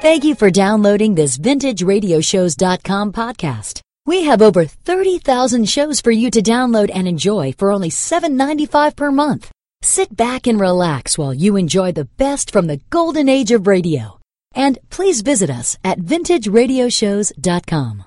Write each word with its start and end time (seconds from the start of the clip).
Thank 0.00 0.24
you 0.24 0.34
for 0.34 0.50
downloading 0.50 1.14
this 1.14 1.38
VintageRadioshows.com 1.38 3.12
podcast. 3.12 3.80
We 4.04 4.24
have 4.24 4.42
over 4.42 4.66
30,000 4.66 5.66
shows 5.68 6.00
for 6.02 6.10
you 6.10 6.30
to 6.30 6.42
download 6.42 6.90
and 6.94 7.08
enjoy 7.08 7.52
for 7.52 7.72
only 7.72 7.88
$7.95 7.88 8.94
per 8.94 9.10
month. 9.10 9.50
Sit 9.82 10.14
back 10.14 10.46
and 10.46 10.60
relax 10.60 11.16
while 11.18 11.32
you 11.34 11.56
enjoy 11.56 11.92
the 11.92 12.04
best 12.18 12.50
from 12.50 12.66
the 12.66 12.80
golden 12.90 13.28
age 13.28 13.50
of 13.50 13.66
radio. 13.66 14.18
And 14.54 14.78
please 14.90 15.22
visit 15.22 15.48
us 15.50 15.76
at 15.82 15.98
VintageRadioshows.com. 15.98 18.04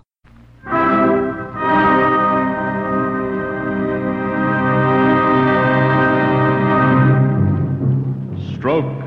Stroke 8.55 9.03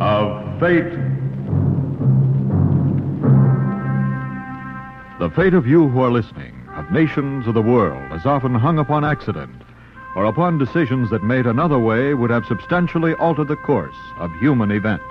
of 0.00 0.60
Fate. 0.60 1.03
The 5.20 5.30
fate 5.30 5.54
of 5.54 5.64
you 5.64 5.88
who 5.88 6.00
are 6.00 6.10
listening, 6.10 6.68
of 6.74 6.90
nations 6.90 7.46
of 7.46 7.54
the 7.54 7.62
world, 7.62 8.12
is 8.12 8.26
often 8.26 8.52
hung 8.52 8.80
upon 8.80 9.04
accident 9.04 9.62
or 10.16 10.24
upon 10.24 10.58
decisions 10.58 11.08
that 11.10 11.22
made 11.22 11.46
another 11.46 11.78
way 11.78 12.14
would 12.14 12.30
have 12.30 12.44
substantially 12.46 13.14
altered 13.14 13.46
the 13.46 13.54
course 13.54 13.94
of 14.18 14.32
human 14.40 14.72
events. 14.72 15.04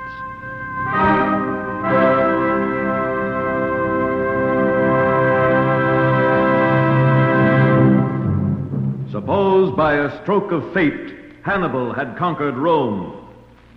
Suppose 9.09 9.73
by 9.77 9.93
a 9.95 10.21
stroke 10.21 10.51
of 10.51 10.73
fate 10.73 11.15
Hannibal 11.43 11.93
had 11.93 12.17
conquered 12.17 12.57
Rome. 12.57 13.25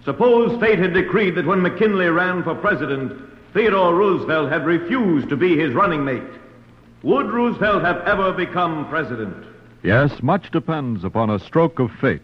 Suppose 0.05 0.59
fate 0.61 0.81
had 0.81 0.93
decreed 0.93 1.37
that 1.37 1.47
when 1.47 1.63
McKinley 1.63 2.09
ran 2.09 2.43
for 2.43 2.57
president, 2.57 3.13
Theodore 3.57 3.95
Roosevelt 3.95 4.53
had 4.53 4.67
refused 4.67 5.31
to 5.31 5.37
be 5.37 5.57
his 5.57 5.73
running 5.73 6.05
mate. 6.05 6.23
Would 7.03 7.31
Roosevelt 7.31 7.83
have 7.83 8.03
ever 8.03 8.31
become 8.31 8.87
president? 8.91 9.47
Yes, 9.83 10.23
much 10.23 10.51
depends 10.51 11.05
upon 11.05 11.31
a 11.31 11.39
stroke 11.39 11.79
of 11.79 11.91
fate. 11.93 12.21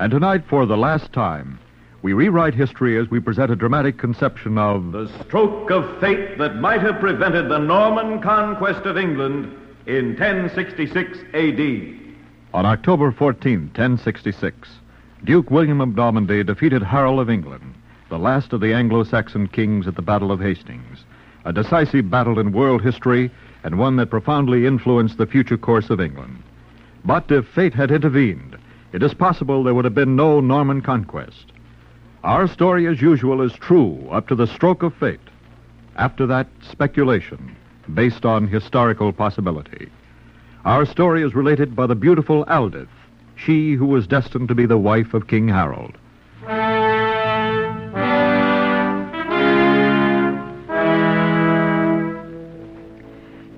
And 0.00 0.10
tonight, 0.10 0.42
for 0.48 0.66
the 0.66 0.76
last 0.76 1.12
time, 1.12 1.60
we 2.02 2.12
rewrite 2.12 2.54
history 2.54 2.98
as 2.98 3.08
we 3.08 3.20
present 3.20 3.52
a 3.52 3.56
dramatic 3.56 3.98
conception 3.98 4.58
of 4.58 4.90
The 4.90 5.06
stroke 5.22 5.70
of 5.70 6.00
fate 6.00 6.38
that 6.38 6.56
might 6.56 6.80
have 6.80 6.98
prevented 6.98 7.48
the 7.48 7.58
Norman 7.58 8.20
conquest 8.20 8.84
of 8.84 8.98
England 8.98 9.56
in 9.86 10.16
1066 10.16 11.18
A.D. 11.34 12.00
On 12.52 12.66
October 12.66 13.12
14, 13.12 13.60
1066, 13.66 14.68
Duke 15.22 15.52
William 15.52 15.80
of 15.80 15.94
Normandy 15.94 16.42
defeated 16.42 16.82
Harold 16.82 17.20
of 17.20 17.30
England, 17.30 17.73
the 18.14 18.18
last 18.20 18.52
of 18.52 18.60
the 18.60 18.72
Anglo-Saxon 18.72 19.48
kings 19.48 19.88
at 19.88 19.96
the 19.96 20.00
Battle 20.00 20.30
of 20.30 20.38
Hastings, 20.38 21.00
a 21.44 21.52
decisive 21.52 22.08
battle 22.08 22.38
in 22.38 22.52
world 22.52 22.80
history 22.80 23.28
and 23.64 23.76
one 23.76 23.96
that 23.96 24.08
profoundly 24.08 24.66
influenced 24.66 25.18
the 25.18 25.26
future 25.26 25.56
course 25.56 25.90
of 25.90 26.00
England. 26.00 26.40
But 27.04 27.32
if 27.32 27.44
fate 27.48 27.74
had 27.74 27.90
intervened, 27.90 28.56
it 28.92 29.02
is 29.02 29.14
possible 29.14 29.64
there 29.64 29.74
would 29.74 29.84
have 29.84 29.96
been 29.96 30.14
no 30.14 30.38
Norman 30.38 30.80
conquest. 30.80 31.50
Our 32.22 32.46
story, 32.46 32.86
as 32.86 33.02
usual, 33.02 33.42
is 33.42 33.52
true 33.54 34.08
up 34.12 34.28
to 34.28 34.36
the 34.36 34.46
stroke 34.46 34.84
of 34.84 34.94
fate. 34.94 35.18
After 35.96 36.24
that, 36.26 36.46
speculation, 36.70 37.56
based 37.94 38.24
on 38.24 38.46
historical 38.46 39.12
possibility. 39.12 39.90
Our 40.64 40.86
story 40.86 41.24
is 41.24 41.34
related 41.34 41.74
by 41.74 41.88
the 41.88 41.96
beautiful 41.96 42.44
Aldith, 42.44 42.86
she 43.34 43.72
who 43.72 43.86
was 43.86 44.06
destined 44.06 44.46
to 44.46 44.54
be 44.54 44.66
the 44.66 44.78
wife 44.78 45.14
of 45.14 45.26
King 45.26 45.48
Harold. 45.48 45.98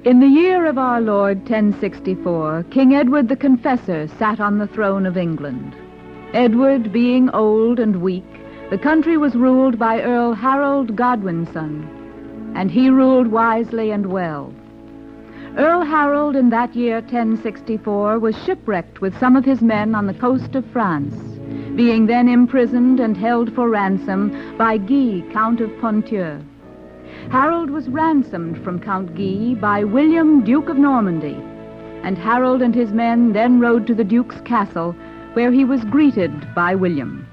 In 0.06 0.20
the 0.20 0.28
year 0.28 0.66
of 0.66 0.78
our 0.78 1.00
Lord 1.00 1.38
1064, 1.38 2.66
King 2.70 2.94
Edward 2.94 3.28
the 3.28 3.34
Confessor 3.34 4.06
sat 4.06 4.38
on 4.38 4.56
the 4.56 4.68
throne 4.68 5.04
of 5.04 5.16
England. 5.16 5.74
Edward 6.32 6.92
being 6.92 7.28
old 7.30 7.80
and 7.80 8.00
weak, 8.00 8.22
the 8.70 8.78
country 8.78 9.16
was 9.16 9.34
ruled 9.34 9.80
by 9.80 10.00
Earl 10.00 10.32
Harold 10.32 10.94
Godwinson, 10.94 12.52
and 12.54 12.70
he 12.70 12.88
ruled 12.88 13.26
wisely 13.26 13.90
and 13.90 14.06
well. 14.06 14.54
Earl 15.56 15.84
Harold 15.84 16.36
in 16.36 16.50
that 16.50 16.76
year 16.76 17.00
1064 17.00 18.20
was 18.20 18.40
shipwrecked 18.44 19.00
with 19.00 19.18
some 19.18 19.34
of 19.34 19.44
his 19.44 19.60
men 19.60 19.92
on 19.96 20.06
the 20.06 20.14
coast 20.14 20.54
of 20.54 20.64
France, 20.66 21.16
being 21.74 22.06
then 22.06 22.28
imprisoned 22.28 23.00
and 23.00 23.16
held 23.16 23.52
for 23.56 23.68
ransom 23.68 24.56
by 24.56 24.78
Guy, 24.78 25.24
Count 25.32 25.60
of 25.60 25.76
Ponthieu. 25.80 26.38
Harold 27.30 27.70
was 27.70 27.88
ransomed 27.88 28.62
from 28.62 28.78
Count 28.78 29.16
Guy 29.16 29.54
by 29.60 29.82
William, 29.82 30.44
Duke 30.44 30.68
of 30.68 30.78
Normandy, 30.78 31.36
and 32.04 32.16
Harold 32.16 32.62
and 32.62 32.72
his 32.72 32.92
men 32.92 33.32
then 33.32 33.58
rode 33.58 33.84
to 33.88 33.94
the 33.94 34.04
Duke's 34.04 34.40
castle, 34.42 34.92
where 35.32 35.50
he 35.50 35.64
was 35.64 35.84
greeted 35.84 36.54
by 36.54 36.76
William. 36.76 37.26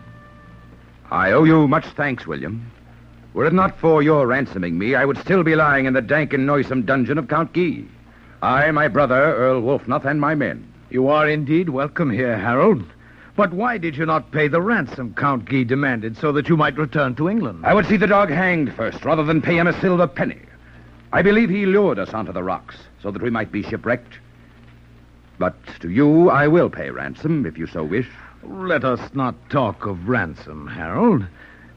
I 1.12 1.32
owe 1.32 1.44
you 1.44 1.68
much 1.68 1.86
thanks, 1.86 2.26
William. 2.26 2.72
Were 3.36 3.46
it 3.46 3.54
not 3.54 3.78
for 3.80 4.02
your 4.02 4.26
ransoming 4.26 4.80
me, 4.80 4.96
I 4.96 5.06
would 5.06 5.18
still 5.20 5.44
be 5.44 5.56
lying 5.56 5.86
in 5.86 5.94
the 5.94 6.02
dank 6.02 6.34
and 6.34 6.46
noisome 6.46 6.84
dungeon 6.84 7.20
of 7.20 7.28
Count 7.28 7.54
Guy. 7.54 7.84
I, 8.42 8.72
my 8.72 8.88
brother, 8.88 9.16
Earl 9.16 9.62
Wulfnoth, 9.62 10.06
and 10.06 10.20
my 10.20 10.34
men. 10.34 10.68
You 10.90 11.08
are 11.08 11.30
indeed 11.30 11.70
welcome 11.70 12.10
here, 12.10 12.38
Harold. 12.38 12.84
But 13.36 13.52
why 13.52 13.80
did 13.80 13.98
you 13.98 14.06
not 14.06 14.32
pay 14.32 14.48
the 14.48 14.62
ransom 14.62 15.16
Count 15.16 15.46
Guy 15.46 15.64
demanded 15.64 16.18
so 16.18 16.32
that 16.34 16.48
you 16.48 16.56
might 16.56 16.78
return 16.78 17.16
to 17.16 17.30
England? 17.30 17.66
I 17.66 17.74
would 17.74 17.88
see 17.88 17.98
the 17.98 18.06
dog 18.06 18.30
hanged 18.30 18.74
first, 18.76 19.04
rather 19.04 19.24
than 19.24 19.42
pay 19.42 19.58
him 19.58 19.66
a 19.66 19.80
silver 19.82 20.08
penny. 20.08 20.40
I 21.12 21.24
believe 21.24 21.50
he 21.50 21.66
lured 21.66 21.98
us 21.98 22.14
onto 22.14 22.32
the 22.32 22.44
rocks 22.44 22.76
so 23.02 23.10
that 23.12 23.22
we 23.22 23.32
might 23.32 23.52
be 23.52 23.64
shipwrecked. 23.64 24.20
But 25.40 25.56
to 25.80 25.90
you, 25.90 26.30
I 26.30 26.48
will 26.48 26.70
pay 26.70 26.92
ransom, 26.92 27.46
if 27.46 27.58
you 27.58 27.66
so 27.66 27.84
wish. 27.84 28.10
Let 28.44 28.84
us 28.84 29.14
not 29.14 29.36
talk 29.50 29.86
of 29.86 30.08
ransom, 30.08 30.68
Harold. 30.68 31.26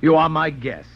You 0.03 0.15
are 0.17 0.29
my 0.29 0.51
guest. 0.51 0.89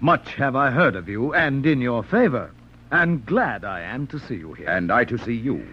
Much 0.00 0.34
have 0.34 0.54
I 0.54 0.70
heard 0.70 0.94
of 0.94 1.08
you, 1.08 1.34
and 1.34 1.66
in 1.66 1.80
your 1.80 2.04
favor. 2.04 2.52
And 2.92 3.26
glad 3.26 3.64
I 3.64 3.80
am 3.80 4.06
to 4.08 4.18
see 4.20 4.36
you 4.36 4.52
here. 4.54 4.68
And 4.68 4.92
I 4.92 5.04
to 5.04 5.18
see 5.18 5.34
you. 5.34 5.66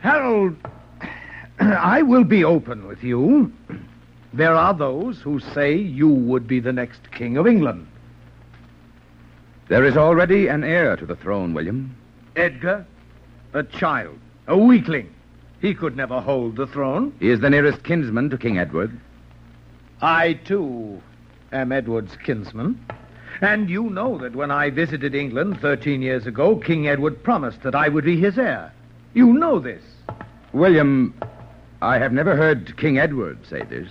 Harold, 0.00 0.56
I 1.78 2.02
will 2.02 2.24
be 2.24 2.42
open 2.44 2.88
with 2.88 3.04
you. 3.04 3.52
There 4.32 4.54
are 4.54 4.74
those 4.74 5.20
who 5.20 5.38
say 5.38 5.76
you 5.76 6.08
would 6.08 6.48
be 6.48 6.58
the 6.58 6.72
next 6.72 7.12
king 7.12 7.36
of 7.36 7.46
England. 7.46 7.86
There 9.68 9.84
is 9.84 9.96
already 9.96 10.48
an 10.48 10.64
heir 10.64 10.96
to 10.96 11.06
the 11.06 11.14
throne, 11.14 11.54
William. 11.54 11.94
Edgar, 12.34 12.84
a 13.52 13.62
child, 13.62 14.18
a 14.48 14.58
weakling. 14.58 15.14
He 15.60 15.74
could 15.74 15.96
never 15.96 16.20
hold 16.20 16.56
the 16.56 16.66
throne. 16.66 17.14
He 17.20 17.30
is 17.30 17.40
the 17.40 17.50
nearest 17.50 17.84
kinsman 17.84 18.30
to 18.30 18.38
King 18.38 18.58
Edward. 18.58 18.98
I, 20.00 20.32
too, 20.32 21.00
am 21.52 21.70
Edward's 21.70 22.16
kinsman. 22.24 22.84
And 23.40 23.70
you 23.70 23.84
know 23.84 24.18
that 24.18 24.34
when 24.34 24.50
I 24.50 24.70
visited 24.70 25.14
England 25.14 25.60
13 25.60 26.02
years 26.02 26.26
ago, 26.26 26.56
King 26.56 26.88
Edward 26.88 27.22
promised 27.22 27.62
that 27.62 27.76
I 27.76 27.88
would 27.88 28.04
be 28.04 28.18
his 28.18 28.36
heir. 28.36 28.72
You 29.14 29.32
know 29.32 29.60
this. 29.60 29.82
William, 30.52 31.14
I 31.82 31.98
have 31.98 32.12
never 32.12 32.36
heard 32.36 32.76
King 32.76 32.96
Edward 32.98 33.44
say 33.44 33.62
this. 33.64 33.90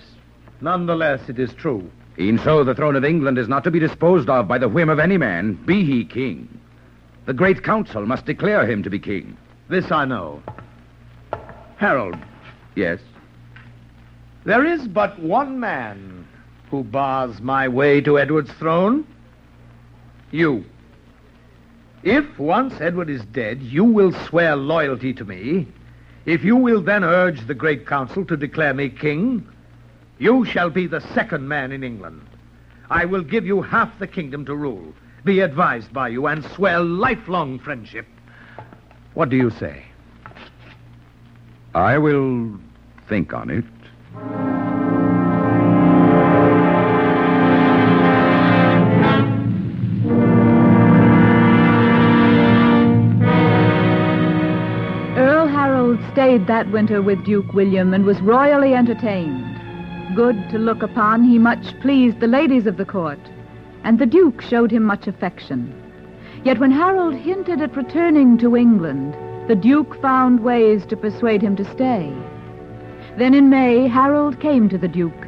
Nonetheless, 0.62 1.28
it 1.28 1.38
is 1.38 1.52
true. 1.52 1.90
E'en 2.18 2.38
so, 2.38 2.64
the 2.64 2.74
throne 2.74 2.96
of 2.96 3.04
England 3.04 3.36
is 3.36 3.48
not 3.48 3.64
to 3.64 3.70
be 3.70 3.78
disposed 3.78 4.30
of 4.30 4.48
by 4.48 4.56
the 4.56 4.68
whim 4.68 4.88
of 4.88 4.98
any 4.98 5.18
man, 5.18 5.52
be 5.66 5.84
he 5.84 6.02
king. 6.02 6.48
The 7.26 7.34
great 7.34 7.62
council 7.62 8.06
must 8.06 8.24
declare 8.24 8.64
him 8.66 8.82
to 8.82 8.90
be 8.90 8.98
king. 8.98 9.36
This 9.68 9.92
I 9.92 10.06
know. 10.06 10.42
Harold, 11.76 12.16
Yes? 12.74 12.98
there 14.44 14.64
is 14.64 14.88
but 14.88 15.18
one 15.20 15.60
man 15.60 16.26
who 16.70 16.82
bars 16.84 17.42
my 17.42 17.68
way 17.68 18.00
to 18.00 18.18
Edward's 18.18 18.52
throne. 18.52 19.06
You. 20.30 20.64
If 22.02 22.38
once 22.38 22.80
Edward 22.80 23.10
is 23.10 23.22
dead, 23.26 23.60
you 23.60 23.84
will 23.84 24.12
swear 24.12 24.56
loyalty 24.56 25.12
to 25.12 25.24
me. 25.26 25.66
If 26.24 26.44
you 26.44 26.56
will 26.56 26.80
then 26.80 27.02
urge 27.02 27.46
the 27.46 27.54
great 27.54 27.86
council 27.86 28.24
to 28.26 28.36
declare 28.36 28.74
me 28.74 28.88
king, 28.88 29.46
you 30.18 30.44
shall 30.44 30.70
be 30.70 30.86
the 30.86 31.00
second 31.14 31.48
man 31.48 31.72
in 31.72 31.82
England. 31.82 32.22
I 32.90 33.06
will 33.06 33.22
give 33.22 33.44
you 33.44 33.62
half 33.62 33.98
the 33.98 34.06
kingdom 34.06 34.44
to 34.44 34.54
rule, 34.54 34.94
be 35.24 35.40
advised 35.40 35.92
by 35.92 36.08
you, 36.08 36.26
and 36.26 36.44
swear 36.44 36.80
lifelong 36.80 37.58
friendship. 37.58 38.06
What 39.14 39.30
do 39.30 39.36
you 39.36 39.50
say? 39.50 39.82
I 41.74 41.98
will 41.98 42.58
think 43.08 43.32
on 43.32 43.50
it. 43.50 44.61
That 56.32 56.72
winter 56.72 57.02
with 57.02 57.26
Duke 57.26 57.52
William 57.52 57.92
and 57.92 58.06
was 58.06 58.18
royally 58.22 58.74
entertained. 58.74 60.16
Good 60.16 60.48
to 60.48 60.58
look 60.58 60.82
upon, 60.82 61.24
he 61.24 61.38
much 61.38 61.78
pleased 61.80 62.20
the 62.20 62.26
ladies 62.26 62.66
of 62.66 62.78
the 62.78 62.86
court. 62.86 63.20
and 63.84 63.98
the 63.98 64.06
Duke 64.06 64.40
showed 64.40 64.70
him 64.70 64.84
much 64.84 65.06
affection. 65.06 65.74
Yet 66.44 66.58
when 66.58 66.70
Harold 66.70 67.14
hinted 67.14 67.60
at 67.60 67.76
returning 67.76 68.38
to 68.38 68.56
England, 68.56 69.14
the 69.48 69.54
Duke 69.54 70.00
found 70.00 70.40
ways 70.40 70.86
to 70.86 70.96
persuade 70.96 71.42
him 71.42 71.56
to 71.56 71.64
stay. 71.64 72.12
Then 73.18 73.34
in 73.34 73.50
May, 73.50 73.86
Harold 73.86 74.40
came 74.40 74.68
to 74.68 74.78
the 74.78 74.88
Duke. 74.88 75.26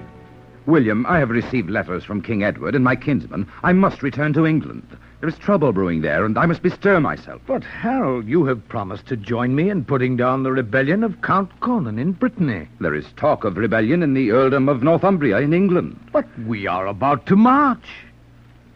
William, 0.66 1.04
I 1.06 1.18
have 1.18 1.30
received 1.30 1.68
letters 1.68 2.04
from 2.04 2.22
King 2.22 2.42
Edward 2.42 2.74
and 2.74 2.84
my 2.84 2.96
kinsman. 2.96 3.46
I 3.62 3.72
must 3.72 4.02
return 4.02 4.32
to 4.32 4.46
England. 4.46 4.96
There 5.20 5.28
is 5.28 5.38
trouble 5.38 5.72
brewing 5.72 6.02
there, 6.02 6.24
and 6.24 6.36
I 6.36 6.44
must 6.46 6.62
bestir 6.62 7.00
myself. 7.00 7.40
But, 7.46 7.64
Harold, 7.64 8.26
you 8.26 8.44
have 8.44 8.68
promised 8.68 9.06
to 9.06 9.16
join 9.16 9.54
me 9.54 9.70
in 9.70 9.84
putting 9.84 10.16
down 10.16 10.42
the 10.42 10.52
rebellion 10.52 11.02
of 11.02 11.22
Count 11.22 11.50
Conan 11.60 11.98
in 11.98 12.12
Brittany. 12.12 12.68
There 12.80 12.94
is 12.94 13.06
talk 13.16 13.44
of 13.44 13.56
rebellion 13.56 14.02
in 14.02 14.12
the 14.12 14.32
earldom 14.32 14.68
of 14.68 14.82
Northumbria 14.82 15.38
in 15.38 15.54
England. 15.54 15.98
But 16.12 16.26
we 16.40 16.66
are 16.66 16.86
about 16.86 17.26
to 17.26 17.36
march. 17.36 17.88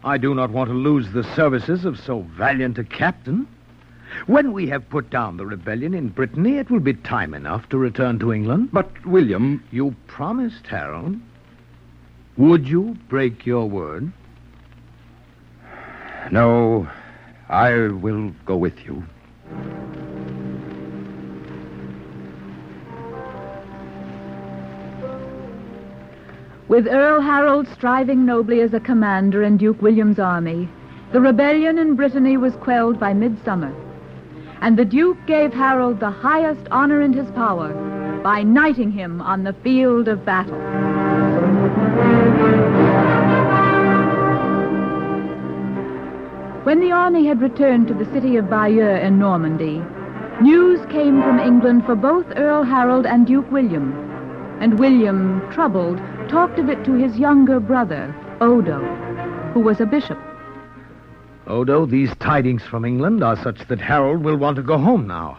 I 0.05 0.17
do 0.17 0.35
not 0.35 0.51
want 0.51 0.71
to 0.71 0.75
lose 0.75 1.11
the 1.13 1.25
services 1.35 1.85
of 1.85 1.99
so 1.99 2.21
valiant 2.37 2.79
a 2.79 2.85
captain. 2.85 3.47
When 4.27 4.53
we 4.53 4.69
have 4.69 4.89
put 4.89 5.11
down 5.11 5.37
the 5.37 5.45
rebellion 5.45 5.93
in 5.93 6.09
Brittany, 6.09 6.57
it 6.57 6.71
will 6.71 6.81
be 6.81 6.95
time 6.95 7.35
enough 7.35 7.69
to 7.69 7.79
return 7.79 8.19
to 8.21 8.33
England. 8.33 8.71
But, 8.73 9.05
William, 9.05 9.63
You 9.71 9.95
promised, 10.07 10.67
Harold. 10.67 11.17
Would 12.39 12.69
you 12.69 12.97
break 13.09 13.45
your 13.45 13.69
word? 13.69 14.13
No, 16.31 16.89
I 17.49 17.89
will 17.89 18.33
go 18.45 18.57
with 18.57 18.85
you. 18.85 19.03
With 26.69 26.87
Earl 26.87 27.23
Harold 27.23 27.67
striving 27.69 28.27
nobly 28.27 28.61
as 28.61 28.75
a 28.75 28.81
commander 28.81 29.43
in 29.43 29.57
Duke 29.57 29.81
William's 29.81 30.19
army, 30.19 30.69
the 31.13 31.21
rebellion 31.21 31.79
in 31.79 31.97
Brittany 31.97 32.37
was 32.37 32.55
quelled 32.57 33.01
by 33.01 33.15
midsummer. 33.15 33.75
And 34.61 34.77
the 34.77 34.85
Duke 34.85 35.17
gave 35.27 35.55
Harold 35.55 35.99
the 35.99 36.11
highest 36.11 36.69
honor 36.71 37.01
in 37.01 37.15
his 37.15 37.31
power 37.31 37.73
by 38.23 38.43
knighting 38.43 38.91
him 38.91 39.23
on 39.23 39.45
the 39.45 39.55
field 39.55 40.09
of 40.09 40.27
battle. 40.27 40.88
When 46.69 46.81
the 46.81 46.93
army 46.93 47.25
had 47.25 47.41
returned 47.41 47.89
to 47.89 47.95
the 47.95 48.05
city 48.13 48.37
of 48.37 48.51
Bayeux 48.51 49.01
in 49.01 49.19
Normandy, 49.19 49.83
news 50.43 50.79
came 50.91 51.23
from 51.23 51.39
England 51.39 51.87
for 51.87 51.97
both 51.97 52.27
Earl 52.37 52.63
Harold 52.63 53.07
and 53.07 53.27
Duke 53.27 53.51
William. 53.51 53.95
And 54.61 54.79
William, 54.79 55.41
troubled, 55.51 55.97
talked 56.29 56.59
of 56.59 56.69
it 56.69 56.85
to 56.85 56.93
his 56.93 57.17
younger 57.17 57.59
brother, 57.59 58.15
Odo, 58.43 58.81
who 59.55 59.61
was 59.61 59.81
a 59.81 59.87
bishop. 59.87 60.19
Odo, 61.47 61.87
these 61.87 62.15
tidings 62.17 62.65
from 62.65 62.85
England 62.85 63.25
are 63.25 63.43
such 63.43 63.67
that 63.69 63.81
Harold 63.81 64.23
will 64.23 64.37
want 64.37 64.57
to 64.57 64.63
go 64.63 64.77
home 64.77 65.07
now. 65.07 65.39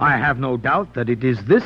I 0.00 0.16
have 0.16 0.40
no 0.40 0.56
doubt 0.56 0.94
that 0.94 1.08
it 1.08 1.22
is 1.22 1.44
this 1.44 1.64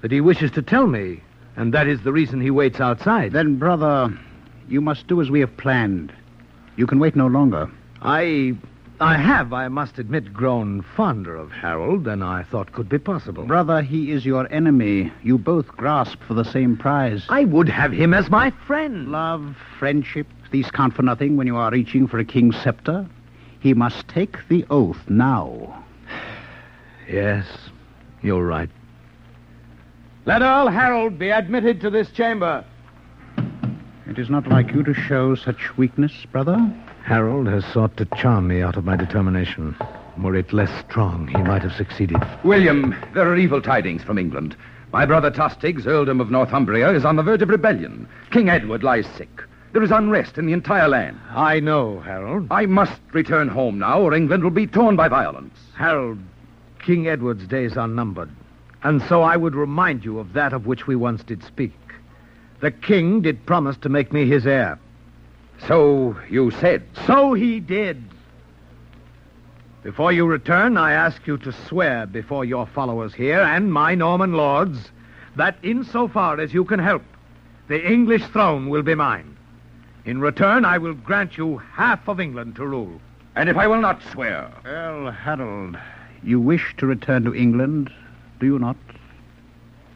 that 0.00 0.12
he 0.12 0.22
wishes 0.22 0.50
to 0.52 0.62
tell 0.62 0.86
me, 0.86 1.22
and 1.56 1.74
that 1.74 1.86
is 1.86 2.00
the 2.00 2.12
reason 2.12 2.40
he 2.40 2.50
waits 2.50 2.80
outside. 2.80 3.32
Then, 3.32 3.56
brother, 3.56 4.18
you 4.66 4.80
must 4.80 5.08
do 5.08 5.20
as 5.20 5.28
we 5.30 5.40
have 5.40 5.58
planned. 5.58 6.10
You 6.76 6.86
can 6.86 6.98
wait 6.98 7.14
no 7.14 7.26
longer. 7.26 7.70
I. 8.00 8.56
I 9.02 9.16
have, 9.16 9.54
I 9.54 9.68
must 9.68 9.98
admit, 9.98 10.30
grown 10.30 10.82
fonder 10.82 11.34
of 11.34 11.50
Harold 11.50 12.04
than 12.04 12.22
I 12.22 12.42
thought 12.42 12.72
could 12.72 12.90
be 12.90 12.98
possible. 12.98 13.44
Brother, 13.44 13.80
he 13.80 14.12
is 14.12 14.26
your 14.26 14.46
enemy. 14.52 15.10
You 15.22 15.38
both 15.38 15.68
grasp 15.68 16.18
for 16.28 16.34
the 16.34 16.44
same 16.44 16.76
prize. 16.76 17.24
I 17.30 17.44
would 17.44 17.70
have 17.70 17.92
him 17.92 18.12
as 18.12 18.28
my 18.28 18.50
friend. 18.66 19.10
Love, 19.10 19.56
friendship, 19.78 20.26
these 20.50 20.70
count 20.70 20.92
for 20.92 21.02
nothing 21.02 21.38
when 21.38 21.46
you 21.46 21.56
are 21.56 21.70
reaching 21.70 22.06
for 22.06 22.18
a 22.18 22.26
king's 22.26 22.60
scepter. 22.60 23.08
He 23.60 23.72
must 23.72 24.06
take 24.08 24.36
the 24.48 24.66
oath 24.70 25.08
now. 25.08 25.84
Yes, 27.08 27.46
you're 28.22 28.46
right. 28.46 28.70
Let 30.26 30.42
Earl 30.42 30.68
Harold 30.68 31.18
be 31.18 31.30
admitted 31.30 31.80
to 31.80 31.90
this 31.90 32.10
chamber. 32.10 32.64
It 34.06 34.18
is 34.18 34.28
not 34.28 34.46
like 34.46 34.72
you 34.72 34.84
to 34.84 34.94
show 34.94 35.34
such 35.34 35.76
weakness, 35.76 36.12
brother. 36.30 36.56
Harold 37.04 37.46
has 37.48 37.64
sought 37.66 37.96
to 37.96 38.04
charm 38.16 38.48
me 38.48 38.62
out 38.62 38.76
of 38.76 38.84
my 38.84 38.96
determination. 38.96 39.76
Were 40.18 40.36
it 40.36 40.52
less 40.52 40.70
strong, 40.84 41.26
he 41.28 41.42
might 41.42 41.62
have 41.62 41.72
succeeded. 41.72 42.18
William, 42.44 42.94
there 43.14 43.28
are 43.28 43.36
evil 43.36 43.62
tidings 43.62 44.02
from 44.02 44.18
England. 44.18 44.56
My 44.92 45.06
brother 45.06 45.30
Tostig's 45.30 45.86
earldom 45.86 46.20
of 46.20 46.30
Northumbria 46.30 46.92
is 46.92 47.04
on 47.04 47.16
the 47.16 47.22
verge 47.22 47.42
of 47.42 47.48
rebellion. 47.48 48.08
King 48.30 48.48
Edward 48.48 48.82
lies 48.82 49.06
sick. 49.16 49.42
There 49.72 49.82
is 49.82 49.92
unrest 49.92 50.36
in 50.36 50.46
the 50.46 50.52
entire 50.52 50.88
land. 50.88 51.18
I 51.30 51.60
know, 51.60 52.00
Harold. 52.00 52.48
I 52.50 52.66
must 52.66 53.00
return 53.12 53.48
home 53.48 53.78
now, 53.78 54.00
or 54.00 54.14
England 54.14 54.42
will 54.42 54.50
be 54.50 54.66
torn 54.66 54.96
by 54.96 55.08
violence. 55.08 55.56
Harold, 55.76 56.18
King 56.80 57.06
Edward's 57.06 57.46
days 57.46 57.76
are 57.76 57.86
numbered. 57.86 58.30
And 58.82 59.00
so 59.02 59.22
I 59.22 59.36
would 59.36 59.54
remind 59.54 60.04
you 60.04 60.18
of 60.18 60.32
that 60.32 60.52
of 60.52 60.66
which 60.66 60.86
we 60.86 60.96
once 60.96 61.22
did 61.22 61.44
speak. 61.44 61.72
The 62.60 62.70
king 62.70 63.20
did 63.20 63.46
promise 63.46 63.76
to 63.78 63.88
make 63.88 64.12
me 64.12 64.26
his 64.26 64.46
heir. 64.46 64.78
So 65.66 66.16
you 66.28 66.50
said. 66.50 66.82
So 67.06 67.34
he 67.34 67.60
did. 67.60 68.02
Before 69.82 70.12
you 70.12 70.26
return, 70.26 70.76
I 70.76 70.92
ask 70.92 71.26
you 71.26 71.38
to 71.38 71.52
swear 71.52 72.06
before 72.06 72.44
your 72.44 72.66
followers 72.66 73.14
here 73.14 73.40
and 73.40 73.72
my 73.72 73.94
Norman 73.94 74.34
lords 74.34 74.90
that 75.36 75.56
insofar 75.62 76.38
as 76.38 76.52
you 76.52 76.64
can 76.64 76.78
help, 76.78 77.02
the 77.68 77.90
English 77.90 78.24
throne 78.26 78.68
will 78.68 78.82
be 78.82 78.94
mine. 78.94 79.36
In 80.04 80.20
return, 80.20 80.64
I 80.64 80.78
will 80.78 80.94
grant 80.94 81.38
you 81.38 81.58
half 81.58 82.08
of 82.08 82.20
England 82.20 82.56
to 82.56 82.66
rule. 82.66 83.00
And 83.36 83.48
if 83.48 83.56
I 83.56 83.66
will 83.66 83.80
not 83.80 84.02
swear? 84.12 84.52
Earl 84.64 85.10
Harold, 85.10 85.78
you 86.22 86.40
wish 86.40 86.74
to 86.78 86.86
return 86.86 87.24
to 87.24 87.34
England, 87.34 87.90
do 88.38 88.46
you 88.46 88.58
not? 88.58 88.76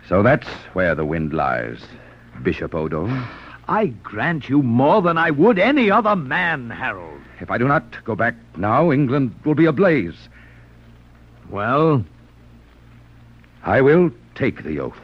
So 0.08 0.22
that's 0.22 0.48
where 0.72 0.94
the 0.94 1.04
wind 1.04 1.32
lies, 1.32 1.84
Bishop 2.42 2.74
Odo. 2.74 3.08
I 3.66 3.86
grant 3.86 4.48
you 4.48 4.62
more 4.62 5.00
than 5.00 5.16
I 5.16 5.30
would 5.30 5.58
any 5.58 5.90
other 5.90 6.14
man, 6.14 6.68
Harold. 6.68 7.20
If 7.40 7.50
I 7.50 7.56
do 7.56 7.66
not 7.66 8.04
go 8.04 8.14
back 8.14 8.34
now, 8.56 8.92
England 8.92 9.34
will 9.44 9.54
be 9.54 9.64
ablaze. 9.64 10.28
Well, 11.48 12.04
I 13.62 13.80
will 13.80 14.10
take 14.34 14.64
the 14.64 14.80
oath. 14.80 15.00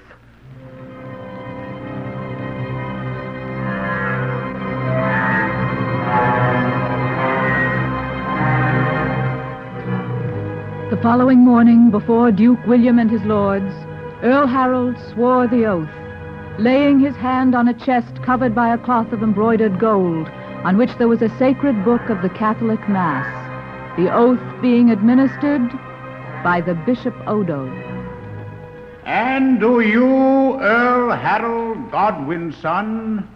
The 10.91 10.99
following 11.03 11.39
morning, 11.39 11.91
before 11.91 12.31
Duke 12.31 12.67
William 12.67 12.99
and 12.99 13.11
his 13.11 13.23
lords, 13.23 13.73
Earl 14.23 14.47
Harold 14.47 14.97
swore 15.13 15.47
the 15.47 15.65
oath, 15.65 15.89
laying 16.61 17.01
his 17.01 17.17
hand 17.17 17.55
on 17.55 17.69
a 17.69 17.75
chest 17.75 18.23
covered 18.23 18.55
by 18.55 18.75
a 18.75 18.79
cloth 18.79 19.13
of 19.13 19.23
embroidered 19.23 19.81
gold, 19.81 20.29
on 20.63 20.77
which 20.77 20.95
there 20.99 21.09
was 21.09 21.23
a 21.23 21.39
sacred 21.39 21.85
book 21.85 22.11
of 22.11 22.21
the 22.21 22.29
Catholic 22.29 22.87
Mass, 22.87 23.27
the 23.97 24.13
oath 24.15 24.41
being 24.61 24.91
administered 24.91 25.67
by 26.45 26.61
the 26.61 26.75
Bishop 26.75 27.15
Odo. 27.27 27.67
And 29.07 29.59
do 29.59 29.81
you, 29.81 30.61
Earl 30.61 31.17
Harold 31.17 31.91
Godwinson, 31.91 33.27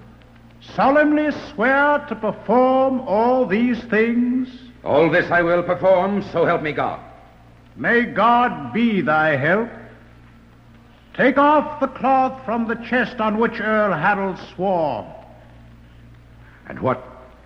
solemnly 0.75 1.31
swear 1.53 2.05
to 2.09 2.15
perform 2.15 3.01
all 3.01 3.47
these 3.47 3.83
things? 3.85 4.51
All 4.85 5.11
this 5.11 5.31
I 5.31 5.41
will 5.41 5.63
perform, 5.63 6.23
so 6.31 6.45
help 6.45 6.61
me 6.61 6.73
God. 6.73 7.01
May 7.77 8.05
God 8.05 8.75
be 8.75 9.01
thy 9.01 9.37
help. 9.37 9.71
Take 11.15 11.39
off 11.39 11.81
the 11.81 11.87
cloth 11.87 12.45
from 12.45 12.67
the 12.67 12.75
chest 12.75 13.21
on 13.21 13.39
which 13.39 13.61
Earl 13.61 13.97
Harold 13.97 14.39
swore. 14.55 15.07
And 16.69 16.81
what 16.81 17.03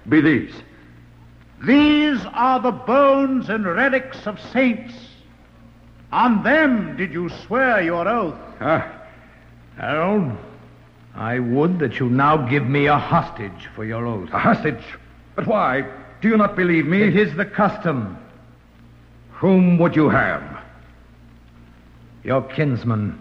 be 0.08 0.20
these? 0.20 0.54
These 1.66 2.20
are 2.32 2.60
the 2.60 2.72
bones 2.72 3.48
and 3.48 3.66
relics 3.66 4.26
of 4.26 4.40
saints. 4.52 4.94
On 6.12 6.42
them 6.42 6.96
did 6.96 7.12
you 7.12 7.28
swear 7.28 7.82
your 7.82 8.08
oath. 8.08 8.38
Ah, 8.60 8.90
Harold, 9.76 10.32
I 11.14 11.38
would 11.38 11.78
that 11.80 11.98
you 12.00 12.08
now 12.08 12.36
give 12.48 12.66
me 12.66 12.86
a 12.86 12.96
hostage 12.96 13.68
for 13.74 13.84
your 13.84 14.06
oath. 14.06 14.30
a 14.32 14.38
hostage. 14.38 14.82
But 15.34 15.46
why? 15.46 15.84
Do 16.20 16.28
you 16.28 16.36
not 16.36 16.56
believe 16.56 16.86
me? 16.86 17.02
It 17.02 17.16
is 17.16 17.36
the 17.36 17.44
custom. 17.44 18.16
Whom 19.32 19.78
would 19.78 19.94
you 19.94 20.08
have? 20.08 20.42
Your 22.24 22.42
kinsman, 22.42 23.18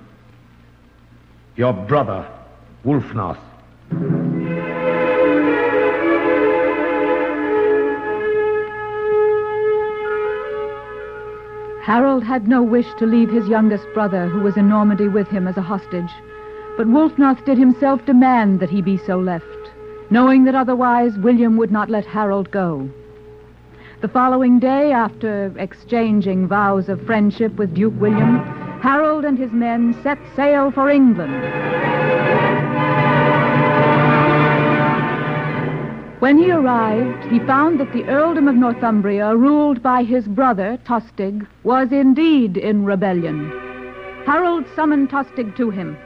your 1.57 1.73
brother, 1.73 2.25
Wulfnoth. 2.85 3.39
Harold 11.83 12.23
had 12.23 12.47
no 12.47 12.61
wish 12.61 12.85
to 12.99 13.05
leave 13.05 13.29
his 13.29 13.47
youngest 13.47 13.85
brother, 13.93 14.27
who 14.27 14.41
was 14.41 14.55
in 14.55 14.69
Normandy 14.69 15.07
with 15.07 15.27
him, 15.29 15.47
as 15.47 15.57
a 15.57 15.61
hostage. 15.61 16.11
But 16.77 16.87
Wulfnoth 16.87 17.43
did 17.43 17.57
himself 17.57 18.05
demand 18.05 18.59
that 18.59 18.69
he 18.69 18.81
be 18.81 18.97
so 18.97 19.17
left. 19.19 19.45
knowing 20.09 20.45
that 20.45 20.55
otherwise 20.55 21.17
William 21.17 21.57
would 21.57 21.71
not 21.71 21.89
let 21.89 22.05
Harold 22.05 22.49
go. 22.51 22.89
The 24.01 24.07
following 24.07 24.59
day, 24.59 24.91
after 24.91 25.53
exchanging 25.57 26.47
vows 26.47 26.87
of 26.87 27.05
friendship 27.05 27.55
with 27.55 27.73
Duke 27.73 27.99
William, 27.99 28.66
Harold 28.81 29.25
and 29.25 29.37
his 29.37 29.51
men 29.51 29.95
set 30.03 30.19
sail 30.35 30.71
for 30.71 30.89
England. 30.89 31.33
When 36.19 36.37
he 36.37 36.51
arrived, 36.51 37.31
he 37.31 37.39
found 37.39 37.79
that 37.79 37.93
the 37.93 38.05
earldom 38.05 38.47
of 38.47 38.55
Northumbria, 38.55 39.35
ruled 39.35 39.83
by 39.83 40.03
his 40.03 40.27
brother, 40.27 40.79
Tostig, 40.85 41.45
was 41.63 41.91
indeed 41.91 42.57
in 42.57 42.85
rebellion. 42.85 43.51
Harold 44.25 44.65
summoned 44.75 45.09
Tostig 45.09 45.55
to 45.57 45.69
him. 45.69 45.97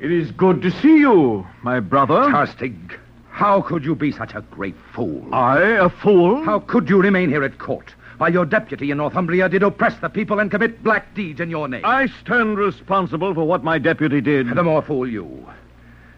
It 0.00 0.10
is 0.10 0.30
good 0.30 0.62
to 0.62 0.70
see 0.70 0.98
you, 0.98 1.46
my 1.62 1.80
brother. 1.80 2.30
Tostig, 2.30 2.96
how 3.30 3.60
could 3.60 3.84
you 3.84 3.94
be 3.94 4.12
such 4.12 4.34
a 4.34 4.40
great 4.50 4.76
fool? 4.94 5.26
I, 5.34 5.60
a 5.60 5.88
fool? 5.88 6.44
How 6.44 6.60
could 6.60 6.88
you 6.88 7.02
remain 7.02 7.28
here 7.28 7.42
at 7.42 7.58
court 7.58 7.94
while 8.20 8.30
your 8.30 8.44
deputy 8.44 8.90
in 8.90 8.98
Northumbria 8.98 9.48
did 9.48 9.62
oppress 9.62 9.98
the 10.02 10.10
people 10.10 10.40
and 10.40 10.50
commit 10.50 10.84
black 10.84 11.14
deeds 11.14 11.40
in 11.40 11.48
your 11.48 11.66
name? 11.66 11.80
I 11.86 12.06
stand 12.22 12.58
responsible 12.58 13.32
for 13.32 13.46
what 13.46 13.64
my 13.64 13.78
deputy 13.78 14.20
did. 14.20 14.54
The 14.54 14.62
more 14.62 14.82
fool 14.82 15.08
you. 15.08 15.48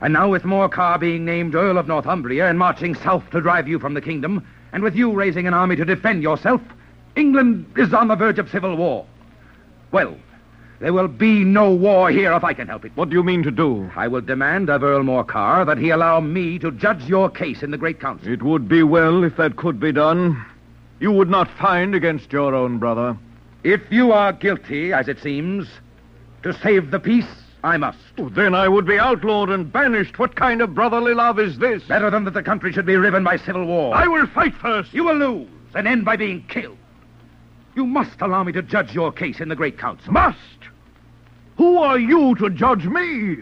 And 0.00 0.12
now 0.12 0.28
with 0.28 0.42
Morcar 0.42 0.98
being 0.98 1.24
named 1.24 1.54
Earl 1.54 1.78
of 1.78 1.86
Northumbria 1.86 2.50
and 2.50 2.58
marching 2.58 2.96
south 2.96 3.30
to 3.30 3.40
drive 3.40 3.68
you 3.68 3.78
from 3.78 3.94
the 3.94 4.00
kingdom, 4.00 4.44
and 4.72 4.82
with 4.82 4.96
you 4.96 5.12
raising 5.12 5.46
an 5.46 5.54
army 5.54 5.76
to 5.76 5.84
defend 5.84 6.24
yourself, 6.24 6.60
England 7.14 7.72
is 7.76 7.94
on 7.94 8.08
the 8.08 8.16
verge 8.16 8.40
of 8.40 8.50
civil 8.50 8.74
war. 8.74 9.06
Well, 9.92 10.16
there 10.80 10.92
will 10.92 11.06
be 11.06 11.44
no 11.44 11.72
war 11.72 12.10
here 12.10 12.32
if 12.32 12.42
I 12.42 12.52
can 12.52 12.66
help 12.66 12.84
it. 12.84 12.90
What 12.96 13.10
do 13.10 13.14
you 13.14 13.22
mean 13.22 13.44
to 13.44 13.52
do? 13.52 13.88
I 13.94 14.08
will 14.08 14.22
demand 14.22 14.70
of 14.70 14.82
Earl 14.82 15.04
Morcar 15.04 15.64
that 15.66 15.78
he 15.78 15.90
allow 15.90 16.18
me 16.18 16.58
to 16.58 16.72
judge 16.72 17.04
your 17.04 17.30
case 17.30 17.62
in 17.62 17.70
the 17.70 17.78
Great 17.78 18.00
Council. 18.00 18.26
It 18.26 18.42
would 18.42 18.66
be 18.66 18.82
well 18.82 19.22
if 19.22 19.36
that 19.36 19.54
could 19.54 19.78
be 19.78 19.92
done. 19.92 20.44
You 21.02 21.10
would 21.10 21.28
not 21.28 21.50
find 21.58 21.96
against 21.96 22.32
your 22.32 22.54
own 22.54 22.78
brother. 22.78 23.18
If 23.64 23.80
you 23.90 24.12
are 24.12 24.32
guilty, 24.32 24.92
as 24.92 25.08
it 25.08 25.18
seems, 25.18 25.66
to 26.44 26.52
save 26.52 26.92
the 26.92 27.00
peace, 27.00 27.26
I 27.64 27.76
must. 27.76 27.98
Oh, 28.18 28.28
then 28.28 28.54
I 28.54 28.68
would 28.68 28.86
be 28.86 29.00
outlawed 29.00 29.50
and 29.50 29.72
banished. 29.72 30.20
What 30.20 30.36
kind 30.36 30.62
of 30.62 30.76
brotherly 30.76 31.12
love 31.12 31.40
is 31.40 31.58
this? 31.58 31.82
Better 31.88 32.08
than 32.08 32.22
that 32.26 32.34
the 32.34 32.42
country 32.44 32.72
should 32.72 32.86
be 32.86 32.94
riven 32.94 33.24
by 33.24 33.36
civil 33.36 33.64
war. 33.64 33.92
I 33.96 34.06
will 34.06 34.28
fight 34.28 34.54
first. 34.54 34.94
You 34.94 35.02
will 35.02 35.16
lose 35.16 35.48
and 35.74 35.88
end 35.88 36.04
by 36.04 36.14
being 36.14 36.44
killed. 36.44 36.78
You 37.74 37.84
must 37.84 38.20
allow 38.20 38.44
me 38.44 38.52
to 38.52 38.62
judge 38.62 38.94
your 38.94 39.10
case 39.10 39.40
in 39.40 39.48
the 39.48 39.56
Great 39.56 39.78
Council. 39.78 40.12
Must? 40.12 40.38
Who 41.56 41.78
are 41.78 41.98
you 41.98 42.36
to 42.36 42.48
judge 42.48 42.84
me? 42.84 43.38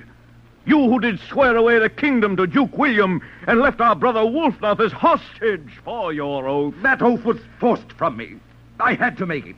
You 0.71 0.89
who 0.89 1.01
did 1.01 1.19
swear 1.19 1.57
away 1.57 1.81
the 1.81 1.89
kingdom 1.89 2.37
to 2.37 2.47
Duke 2.47 2.79
William 2.79 3.21
and 3.49 3.59
left 3.59 3.81
our 3.81 3.97
brother 3.97 4.21
Wulfnoth 4.21 4.79
as 4.79 4.93
hostage 4.93 5.81
for 5.85 6.13
your 6.13 6.47
oath. 6.47 6.77
That 6.83 7.03
oath 7.03 7.25
was 7.25 7.39
forced 7.59 7.91
from 7.95 8.17
me. 8.17 8.37
I 8.79 8.95
had 8.95 9.19
to 9.19 9.27
make 9.27 9.47
it, 9.47 9.57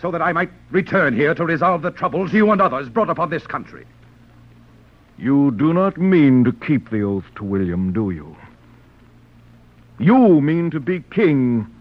so 0.00 0.10
that 0.10 0.20
I 0.20 0.32
might 0.32 0.50
return 0.72 1.14
here 1.14 1.32
to 1.32 1.44
resolve 1.44 1.82
the 1.82 1.92
troubles 1.92 2.32
you 2.32 2.50
and 2.50 2.60
others 2.60 2.88
brought 2.88 3.08
upon 3.08 3.30
this 3.30 3.46
country. 3.46 3.86
You 5.16 5.52
do 5.52 5.72
not 5.72 5.96
mean 5.96 6.42
to 6.42 6.50
keep 6.50 6.90
the 6.90 7.02
oath 7.02 7.32
to 7.36 7.44
William, 7.44 7.92
do 7.92 8.10
you? 8.10 8.36
You 10.00 10.40
mean 10.40 10.72
to 10.72 10.80
be 10.80 11.04
king, 11.12 11.72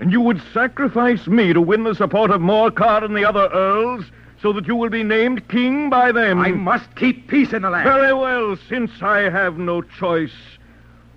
and 0.00 0.10
you 0.10 0.20
would 0.20 0.42
sacrifice 0.52 1.28
me 1.28 1.52
to 1.52 1.60
win 1.60 1.84
the 1.84 1.94
support 1.94 2.32
of 2.32 2.40
Morcar 2.40 3.04
and 3.04 3.16
the 3.16 3.24
other 3.24 3.48
earls 3.52 4.04
so 4.42 4.52
that 4.52 4.66
you 4.66 4.74
will 4.74 4.88
be 4.88 5.02
named 5.02 5.46
king 5.48 5.90
by 5.90 6.12
them. 6.12 6.40
I 6.40 6.52
must 6.52 6.94
keep 6.96 7.28
peace 7.28 7.52
in 7.52 7.62
the 7.62 7.70
land. 7.70 7.84
Very 7.84 8.14
well, 8.14 8.56
since 8.68 8.90
I 9.02 9.30
have 9.30 9.58
no 9.58 9.82
choice. 9.82 10.34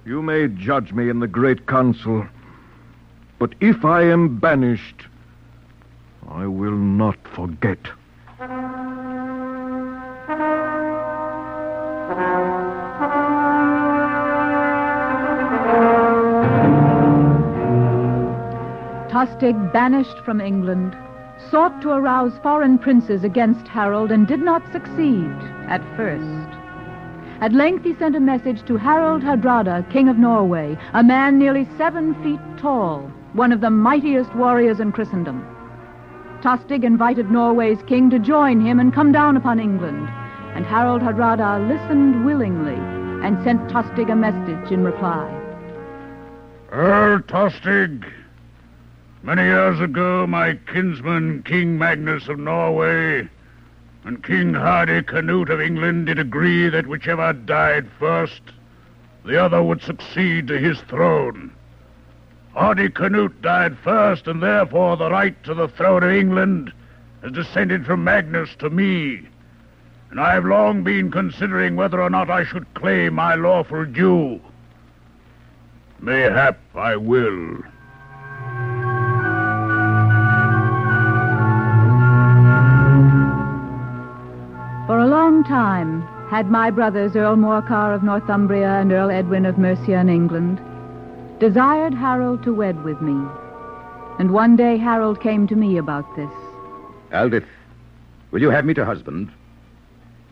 You 0.06 0.22
may 0.22 0.48
judge 0.48 0.92
me 0.92 1.10
in 1.10 1.20
the 1.20 1.28
great 1.28 1.66
council. 1.66 2.28
But 3.40 3.56
if 3.62 3.86
I 3.86 4.04
am 4.04 4.40
banished, 4.40 5.08
I 6.30 6.46
will 6.48 6.76
not 6.76 7.18
forget. 7.34 7.80
Tostig, 19.10 19.72
banished 19.72 20.18
from 20.26 20.42
England, 20.42 20.98
sought 21.50 21.82
to 21.82 21.92
arouse 21.92 22.34
foreign 22.42 22.78
princes 22.78 23.24
against 23.24 23.68
Harold 23.68 24.12
and 24.12 24.28
did 24.28 24.42
not 24.42 24.72
succeed 24.72 25.32
at 25.68 25.82
first. 25.96 26.60
At 27.42 27.54
length 27.54 27.84
he 27.84 27.96
sent 27.96 28.16
a 28.16 28.20
message 28.20 28.64
to 28.68 28.78
Harold 28.78 29.22
Hardrada, 29.22 29.90
king 29.92 30.08
of 30.08 30.18
Norway, 30.18 30.78
a 30.94 31.04
man 31.04 31.38
nearly 31.38 31.68
seven 31.78 32.14
feet 32.24 32.40
tall, 32.58 33.02
one 33.34 33.52
of 33.52 33.62
the 33.62 33.70
mightiest 33.70 34.34
warriors 34.36 34.80
in 34.80 34.92
Christendom. 34.92 35.46
Tostig 36.42 36.84
invited 36.84 37.32
Norway's 37.32 37.82
king 37.88 38.10
to 38.10 38.20
join 38.20 38.60
him 38.60 38.80
and 38.80 38.94
come 38.94 39.12
down 39.12 39.38
upon 39.38 39.60
England, 39.60 40.08
and 40.56 40.66
Harold 40.66 41.02
Hardrada 41.02 41.68
listened 41.68 42.26
willingly 42.26 42.76
and 43.26 43.42
sent 43.44 43.70
Tostig 43.70 44.12
a 44.12 44.16
message 44.16 44.72
in 44.72 44.84
reply. 44.84 45.28
Earl 46.72 47.20
Tostig, 47.22 48.06
many 49.24 49.42
years 49.44 49.80
ago 49.80 50.28
my 50.28 50.54
kinsman 50.72 51.42
King 51.44 51.78
Magnus 51.78 52.28
of 52.28 52.38
Norway 52.38 53.30
and 54.04 54.22
King 54.22 54.52
Hardicanute 54.54 55.50
of 55.50 55.62
England 55.62 56.08
did 56.08 56.20
agree 56.20 56.68
that 56.68 56.88
whichever 56.88 57.32
died 57.32 57.88
first, 57.98 58.42
the 59.24 59.42
other 59.42 59.64
would 59.64 59.82
succeed 59.82 60.48
to 60.48 60.60
his 60.60 60.80
throne. 60.82 61.54
Hardicanute 62.54 63.42
died 63.42 63.78
first, 63.78 64.28
and 64.28 64.44
therefore 64.44 64.98
the 64.98 65.10
right 65.10 65.42
to 65.46 65.54
the 65.54 65.70
throne 65.70 66.04
of 66.04 66.12
England 66.12 66.74
has 67.22 67.32
descended 67.32 67.86
from 67.86 68.04
Magnus 68.04 68.50
to 68.60 68.70
me. 68.70 69.26
And 70.12 70.20
I 70.20 70.34
have 70.34 70.46
long 70.46 70.84
been 70.84 71.10
considering 71.10 71.78
whether 71.78 72.02
or 72.02 72.10
not 72.10 72.30
I 72.30 72.44
should 72.44 72.72
claim 72.74 73.14
my 73.14 73.36
lawful 73.36 73.86
due. 73.86 74.42
Mayhap 76.02 76.58
I 76.76 76.98
will. 76.98 77.64
Had 86.34 86.50
my 86.50 86.72
brothers, 86.72 87.16
Earl 87.16 87.36
Morcar 87.36 87.94
of 87.94 88.02
Northumbria 88.02 88.80
and 88.82 88.92
Earl 88.92 89.12
Edwin 89.12 89.46
of 89.46 89.60
Mercia 89.60 90.00
in 90.00 90.10
England, 90.10 90.60
desired 91.40 91.94
Harold 91.94 92.42
to 92.42 92.52
wed 92.52 92.84
with 92.84 93.00
me. 93.02 93.14
And 94.18 94.32
one 94.32 94.56
day 94.56 94.78
Harold 94.78 95.22
came 95.22 95.46
to 95.46 95.56
me 95.56 95.78
about 95.78 96.08
this. 96.16 96.32
Aldith, 97.14 97.46
will 98.32 98.42
you 98.42 98.50
have 98.50 98.66
me 98.66 98.74
to 98.74 98.84
husband? 98.84 99.30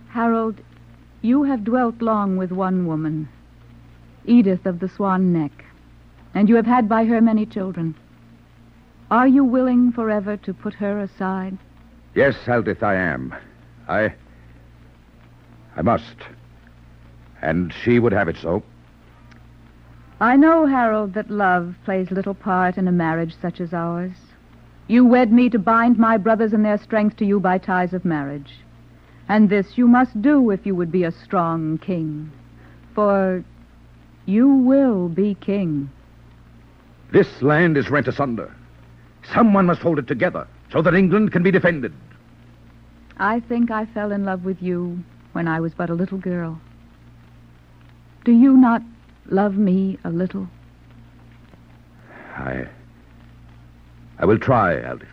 Harold, 0.10 0.60
you 1.22 1.44
have 1.44 1.64
dwelt 1.64 2.02
long 2.02 2.36
with 2.36 2.52
one 2.52 2.88
woman, 2.88 3.30
Edith 4.26 4.66
of 4.66 4.80
the 4.80 4.90
Swan 4.90 5.32
Neck, 5.32 5.66
and 6.34 6.50
you 6.50 6.56
have 6.56 6.66
had 6.66 6.90
by 6.90 7.06
her 7.06 7.22
many 7.22 7.46
children. 7.46 7.94
Are 9.12 9.28
you 9.28 9.44
willing 9.44 9.92
forever 9.92 10.36
to 10.38 10.52
put 10.52 10.74
her 10.74 11.00
aside? 11.00 11.60
Yes, 12.16 12.34
Aldith, 12.48 12.82
I 12.82 12.96
am. 12.96 13.36
I. 13.88 14.16
I 15.76 15.82
must. 15.82 16.16
And 17.42 17.74
she 17.74 18.00
would 18.00 18.14
have 18.14 18.28
it 18.28 18.38
so. 18.38 18.64
I 20.20 20.36
know, 20.36 20.68
Harold, 20.68 21.14
that 21.16 21.32
love 21.32 21.76
plays 21.84 22.12
little 22.12 22.36
part 22.36 22.78
in 22.78 22.88
a 22.88 22.92
marriage 22.92 23.36
such 23.42 23.60
as 23.60 23.74
ours. 23.74 24.12
You 24.88 25.06
wed 25.06 25.32
me 25.32 25.50
to 25.50 25.58
bind 25.58 25.98
my 25.98 26.18
brothers 26.18 26.54
and 26.54 26.64
their 26.64 26.78
strength 26.78 27.18
to 27.18 27.26
you 27.26 27.40
by 27.40 27.58
ties 27.58 27.94
of 27.94 28.06
marriage. 28.06 28.54
And 29.30 29.50
this 29.50 29.78
you 29.78 29.88
must 29.88 30.22
do 30.22 30.52
if 30.52 30.66
you 30.66 30.76
would 30.76 30.92
be 30.92 31.04
a 31.04 31.12
strong 31.12 31.78
king. 31.78 32.32
For 32.94 33.44
you 34.26 34.48
will 34.50 35.08
be 35.10 35.36
king. 35.36 35.90
This 37.12 37.42
land 37.42 37.78
is 37.78 37.90
rent 37.90 38.08
asunder. 38.08 38.54
Someone 39.34 39.66
must 39.66 39.82
hold 39.82 40.00
it 40.00 40.08
together 40.08 40.48
so 40.72 40.82
that 40.82 40.94
England 40.94 41.32
can 41.32 41.44
be 41.44 41.52
defended. 41.52 41.94
I 43.18 43.40
think 43.40 43.72
I 43.72 43.86
fell 43.86 44.12
in 44.12 44.26
love 44.26 44.46
with 44.46 44.62
you 44.62 45.04
when 45.34 45.48
I 45.48 45.60
was 45.60 45.74
but 45.74 45.90
a 45.90 45.94
little 45.94 46.18
girl. 46.18 46.60
Do 48.24 48.32
you 48.32 48.56
not 48.58 48.82
love 49.26 49.56
me 49.56 49.98
a 50.04 50.10
little? 50.10 50.48
I. 52.38 52.68
I 54.20 54.26
will 54.26 54.38
try, 54.40 54.80
Aldith. 54.82 55.08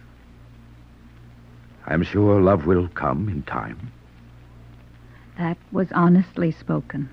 I 1.87 1.94
am 1.94 2.02
sure 2.02 2.40
love 2.40 2.66
will 2.66 2.88
come 2.88 3.28
in 3.28 3.42
time. 3.44 3.92
That 5.38 5.56
was 5.72 5.88
honestly 5.92 6.52
spoken. 6.52 7.08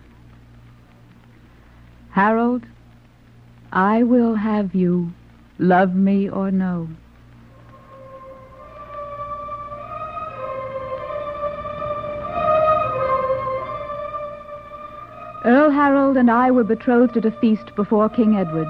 Harold, 2.09 2.65
I 3.71 4.03
will 4.03 4.35
have 4.35 4.73
you, 4.73 5.13
love 5.59 5.95
me 5.95 6.29
or 6.29 6.51
no. 6.51 6.89
Earl 15.45 15.69
Harold 15.69 16.17
and 16.17 16.31
I 16.31 16.49
were 16.49 16.63
betrothed 16.63 17.17
at 17.17 17.25
a 17.25 17.39
feast 17.39 17.75
before 17.75 18.09
King 18.09 18.35
Edward. 18.35 18.67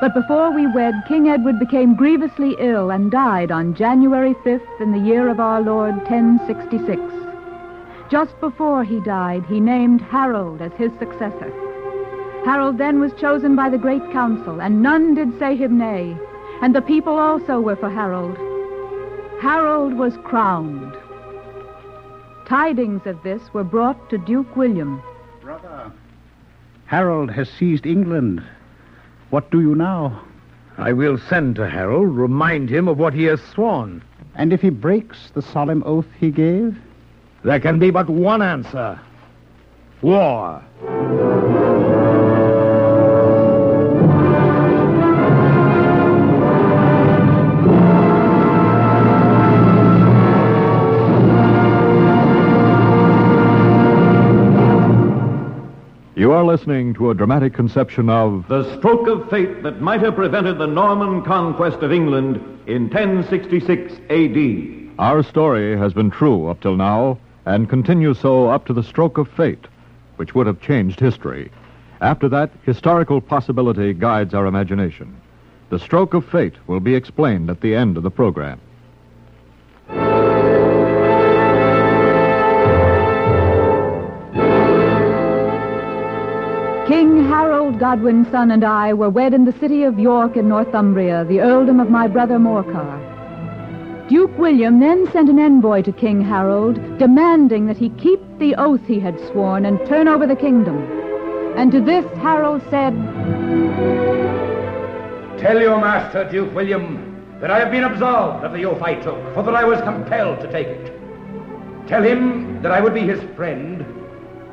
But 0.00 0.14
before 0.14 0.50
we 0.50 0.66
wed, 0.66 0.94
King 1.06 1.28
Edward 1.28 1.60
became 1.60 1.94
grievously 1.94 2.56
ill 2.58 2.90
and 2.90 3.08
died 3.08 3.52
on 3.52 3.72
January 3.72 4.34
5th 4.44 4.80
in 4.80 4.90
the 4.90 4.98
year 4.98 5.28
of 5.28 5.38
our 5.38 5.62
Lord 5.62 5.94
1066. 5.98 7.00
Just 8.10 8.38
before 8.40 8.82
he 8.82 8.98
died, 9.02 9.44
he 9.46 9.60
named 9.60 10.00
Harold 10.00 10.60
as 10.60 10.72
his 10.72 10.90
successor. 10.98 11.52
Harold 12.44 12.78
then 12.78 12.98
was 12.98 13.12
chosen 13.12 13.54
by 13.54 13.68
the 13.68 13.78
great 13.78 14.02
council, 14.10 14.60
and 14.60 14.82
none 14.82 15.14
did 15.14 15.38
say 15.38 15.54
him 15.54 15.78
nay, 15.78 16.16
and 16.62 16.74
the 16.74 16.82
people 16.82 17.16
also 17.16 17.60
were 17.60 17.76
for 17.76 17.88
Harold. 17.88 18.36
Harold 19.40 19.94
was 19.94 20.18
crowned. 20.24 20.96
Tidings 22.44 23.06
of 23.06 23.22
this 23.22 23.54
were 23.54 23.62
brought 23.62 24.10
to 24.10 24.18
Duke 24.18 24.56
William. 24.56 25.00
Brother, 25.42 25.90
Harold 26.86 27.30
has 27.32 27.50
seized 27.50 27.84
England. 27.84 28.44
What 29.30 29.50
do 29.50 29.60
you 29.60 29.74
now? 29.74 30.22
I 30.78 30.92
will 30.92 31.18
send 31.18 31.56
to 31.56 31.68
Harold, 31.68 32.16
remind 32.16 32.70
him 32.70 32.86
of 32.86 32.98
what 32.98 33.12
he 33.12 33.24
has 33.24 33.40
sworn. 33.52 34.04
And 34.36 34.52
if 34.52 34.60
he 34.60 34.70
breaks 34.70 35.30
the 35.34 35.42
solemn 35.42 35.82
oath 35.84 36.06
he 36.20 36.30
gave? 36.30 36.78
There 37.42 37.58
can 37.58 37.80
be 37.80 37.90
but 37.90 38.08
one 38.08 38.40
answer 38.40 39.00
war. 40.00 40.62
Listening 56.52 56.92
to 56.92 57.08
a 57.08 57.14
dramatic 57.14 57.54
conception 57.54 58.10
of 58.10 58.46
The 58.46 58.76
stroke 58.76 59.08
of 59.08 59.30
fate 59.30 59.62
that 59.62 59.80
might 59.80 60.02
have 60.02 60.16
prevented 60.16 60.58
the 60.58 60.66
Norman 60.66 61.22
conquest 61.22 61.78
of 61.78 61.90
England 61.90 62.36
in 62.66 62.90
1066 62.90 63.94
A.D. 64.10 64.90
Our 64.98 65.22
story 65.22 65.74
has 65.78 65.94
been 65.94 66.10
true 66.10 66.48
up 66.48 66.60
till 66.60 66.76
now 66.76 67.18
and 67.46 67.70
continues 67.70 68.18
so 68.18 68.50
up 68.50 68.66
to 68.66 68.74
the 68.74 68.82
stroke 68.82 69.16
of 69.16 69.28
fate, 69.28 69.64
which 70.16 70.34
would 70.34 70.46
have 70.46 70.60
changed 70.60 71.00
history. 71.00 71.50
After 72.02 72.28
that, 72.28 72.50
historical 72.64 73.22
possibility 73.22 73.94
guides 73.94 74.34
our 74.34 74.44
imagination. 74.44 75.18
The 75.70 75.78
stroke 75.78 76.12
of 76.12 76.26
fate 76.26 76.56
will 76.66 76.80
be 76.80 76.94
explained 76.94 77.48
at 77.48 77.62
the 77.62 77.74
end 77.74 77.96
of 77.96 78.02
the 78.02 78.10
program. 78.10 78.60
King 86.86 87.28
Harold 87.28 87.78
Godwinson 87.78 88.50
and 88.50 88.64
I 88.64 88.92
were 88.92 89.08
wed 89.08 89.34
in 89.34 89.44
the 89.44 89.58
city 89.60 89.84
of 89.84 90.00
York 90.00 90.36
in 90.36 90.48
Northumbria, 90.48 91.24
the 91.24 91.40
earldom 91.40 91.78
of 91.78 91.90
my 91.90 92.08
brother 92.08 92.40
Morcar. 92.40 94.08
Duke 94.08 94.36
William 94.36 94.80
then 94.80 95.08
sent 95.12 95.28
an 95.28 95.38
envoy 95.38 95.82
to 95.82 95.92
King 95.92 96.20
Harold, 96.20 96.98
demanding 96.98 97.66
that 97.66 97.76
he 97.76 97.88
keep 97.90 98.20
the 98.40 98.56
oath 98.56 98.84
he 98.84 98.98
had 98.98 99.16
sworn 99.28 99.64
and 99.64 99.78
turn 99.86 100.08
over 100.08 100.26
the 100.26 100.34
kingdom. 100.34 100.76
And 101.56 101.70
to 101.70 101.80
this 101.80 102.04
Harold 102.18 102.62
said, 102.68 102.94
Tell 105.38 105.60
your 105.60 105.80
master, 105.80 106.28
Duke 106.28 106.52
William, 106.52 107.24
that 107.40 107.52
I 107.52 107.60
have 107.60 107.70
been 107.70 107.84
absolved 107.84 108.44
of 108.44 108.52
the 108.52 108.64
oath 108.64 108.82
I 108.82 108.96
took, 108.96 109.22
for 109.34 109.44
that 109.44 109.54
I 109.54 109.62
was 109.62 109.80
compelled 109.82 110.40
to 110.40 110.50
take 110.50 110.66
it. 110.66 110.98
Tell 111.86 112.02
him 112.02 112.60
that 112.62 112.72
I 112.72 112.80
would 112.80 112.92
be 112.92 113.02
his 113.02 113.20
friend, 113.36 114.01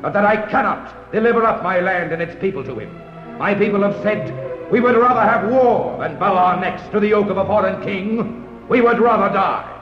but 0.02 0.12
that 0.12 0.24
I 0.24 0.48
cannot 0.50 1.12
deliver 1.12 1.44
up 1.44 1.62
my 1.62 1.80
land 1.80 2.12
and 2.12 2.22
its 2.22 2.40
people 2.40 2.64
to 2.64 2.78
him. 2.78 2.90
My 3.38 3.54
people 3.54 3.82
have 3.82 4.02
said 4.02 4.70
we 4.70 4.80
would 4.80 4.96
rather 4.96 5.20
have 5.20 5.50
war 5.50 5.98
than 5.98 6.18
bow 6.18 6.34
our 6.36 6.60
necks 6.60 6.82
to 6.92 7.00
the 7.00 7.08
yoke 7.08 7.28
of 7.28 7.36
a 7.36 7.44
foreign 7.44 7.82
king. 7.82 8.68
We 8.68 8.80
would 8.80 9.00
rather 9.00 9.32
die. 9.34 9.76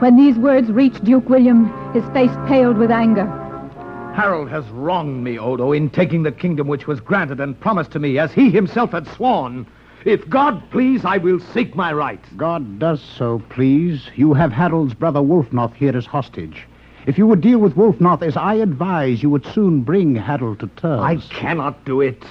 When 0.00 0.16
these 0.16 0.36
words 0.36 0.70
reached 0.70 1.04
Duke 1.04 1.28
William, 1.28 1.72
his 1.92 2.04
face 2.12 2.30
paled 2.46 2.76
with 2.76 2.90
anger. 2.90 3.26
Harold 4.14 4.48
has 4.50 4.66
wronged 4.68 5.22
me, 5.24 5.38
Odo, 5.38 5.72
in 5.72 5.88
taking 5.88 6.22
the 6.22 6.32
kingdom 6.32 6.68
which 6.68 6.86
was 6.86 7.00
granted 7.00 7.40
and 7.40 7.58
promised 7.58 7.92
to 7.92 7.98
me 7.98 8.18
as 8.18 8.32
he 8.32 8.50
himself 8.50 8.92
had 8.92 9.06
sworn. 9.08 9.66
If 10.06 10.28
God 10.28 10.62
please, 10.70 11.04
I 11.04 11.16
will 11.16 11.40
seek 11.40 11.74
my 11.74 11.92
rights. 11.92 12.28
God 12.36 12.78
does 12.78 13.02
so, 13.02 13.42
please. 13.48 14.08
You 14.14 14.34
have 14.34 14.52
Harold's 14.52 14.94
brother 14.94 15.18
Wulfnoth 15.18 15.74
here 15.74 15.96
as 15.96 16.06
hostage. 16.06 16.64
If 17.08 17.18
you 17.18 17.26
would 17.26 17.40
deal 17.40 17.58
with 17.58 17.74
Wulfnoth 17.74 18.22
as 18.22 18.36
I 18.36 18.54
advise, 18.54 19.20
you 19.20 19.30
would 19.30 19.44
soon 19.46 19.82
bring 19.82 20.14
Harold 20.14 20.60
to 20.60 20.68
terms. 20.68 21.02
I 21.02 21.16
cannot 21.34 21.84
do 21.84 22.02
it. 22.02 22.24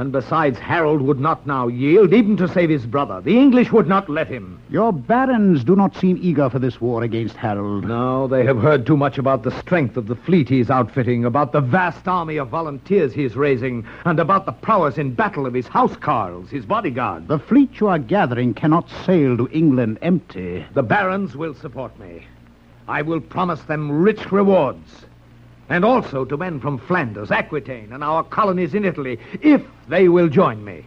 And 0.00 0.12
besides, 0.12 0.58
Harold 0.58 1.02
would 1.02 1.20
not 1.20 1.46
now 1.46 1.68
yield, 1.68 2.14
even 2.14 2.34
to 2.38 2.48
save 2.48 2.70
his 2.70 2.86
brother. 2.86 3.20
The 3.20 3.36
English 3.36 3.70
would 3.70 3.86
not 3.86 4.08
let 4.08 4.28
him. 4.28 4.58
Your 4.70 4.94
barons 4.94 5.62
do 5.62 5.76
not 5.76 5.94
seem 5.94 6.18
eager 6.22 6.48
for 6.48 6.58
this 6.58 6.80
war 6.80 7.02
against 7.02 7.36
Harold. 7.36 7.84
No, 7.84 8.26
they 8.26 8.42
have 8.46 8.56
heard 8.56 8.86
too 8.86 8.96
much 8.96 9.18
about 9.18 9.42
the 9.42 9.50
strength 9.60 9.98
of 9.98 10.06
the 10.06 10.16
fleet 10.16 10.48
he 10.48 10.58
is 10.58 10.70
outfitting, 10.70 11.26
about 11.26 11.52
the 11.52 11.60
vast 11.60 12.08
army 12.08 12.38
of 12.38 12.48
volunteers 12.48 13.12
he 13.12 13.24
is 13.24 13.36
raising, 13.36 13.86
and 14.06 14.18
about 14.18 14.46
the 14.46 14.52
prowess 14.52 14.96
in 14.96 15.12
battle 15.12 15.44
of 15.44 15.52
his 15.52 15.66
housecarls, 15.66 16.48
his 16.48 16.64
bodyguard. 16.64 17.28
The 17.28 17.38
fleet 17.38 17.78
you 17.78 17.88
are 17.88 17.98
gathering 17.98 18.54
cannot 18.54 18.88
sail 19.04 19.36
to 19.36 19.50
England 19.52 19.98
empty. 20.00 20.64
The 20.72 20.82
barons 20.82 21.36
will 21.36 21.52
support 21.52 22.00
me. 22.00 22.26
I 22.88 23.02
will 23.02 23.20
promise 23.20 23.60
them 23.64 24.00
rich 24.00 24.32
rewards. 24.32 25.04
And 25.70 25.84
also 25.84 26.24
to 26.24 26.36
men 26.36 26.58
from 26.58 26.78
Flanders, 26.78 27.30
Aquitaine, 27.30 27.92
and 27.92 28.02
our 28.02 28.24
colonies 28.24 28.74
in 28.74 28.84
Italy, 28.84 29.20
if 29.40 29.62
they 29.88 30.08
will 30.08 30.28
join 30.28 30.64
me. 30.64 30.84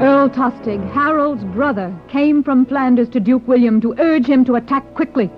Earl 0.00 0.30
Tostig, 0.30 0.90
Harold's 0.92 1.44
brother, 1.44 1.94
came 2.08 2.42
from 2.42 2.64
Flanders 2.64 3.10
to 3.10 3.20
Duke 3.20 3.46
William 3.46 3.82
to 3.82 3.94
urge 3.98 4.24
him 4.26 4.42
to 4.46 4.54
attack 4.54 4.94
quickly. 4.94 5.30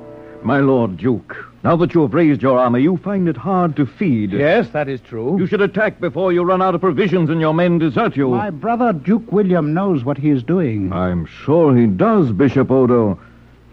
My 0.45 0.61
Lord 0.61 0.99
Duke, 0.99 1.48
now 1.65 1.77
that 1.77 1.95
you 1.95 2.03
have 2.03 2.15
raised 2.15 2.43
your 2.43 2.59
army, 2.59 2.83
you 2.83 2.97
find 2.99 3.29
it 3.29 3.37
hard 3.37 3.77
to 3.77 3.87
feed. 3.87 4.33
Yes, 4.33 4.69
that 4.71 4.89
is 4.89 5.01
true. 5.01 5.39
You 5.39 5.47
should 5.47 5.61
attack 5.61 6.01
before 6.01 6.33
you 6.33 6.43
run 6.43 6.63
out 6.63 6.75
of 6.75 6.81
provisions 6.81 7.31
and 7.31 7.41
your 7.41 7.55
men 7.55 7.79
desert 7.79 8.17
you. 8.17 8.31
My 8.31 8.51
brother 8.51 8.93
Duke 8.93 9.33
William 9.33 9.75
knows 9.75 10.05
what 10.05 10.19
he 10.19 10.31
is 10.31 10.43
doing. 10.43 10.93
I'm 10.93 11.27
sure 11.27 11.77
he 11.77 11.87
does, 11.87 12.31
Bishop 12.33 12.71
Odo. 12.71 13.19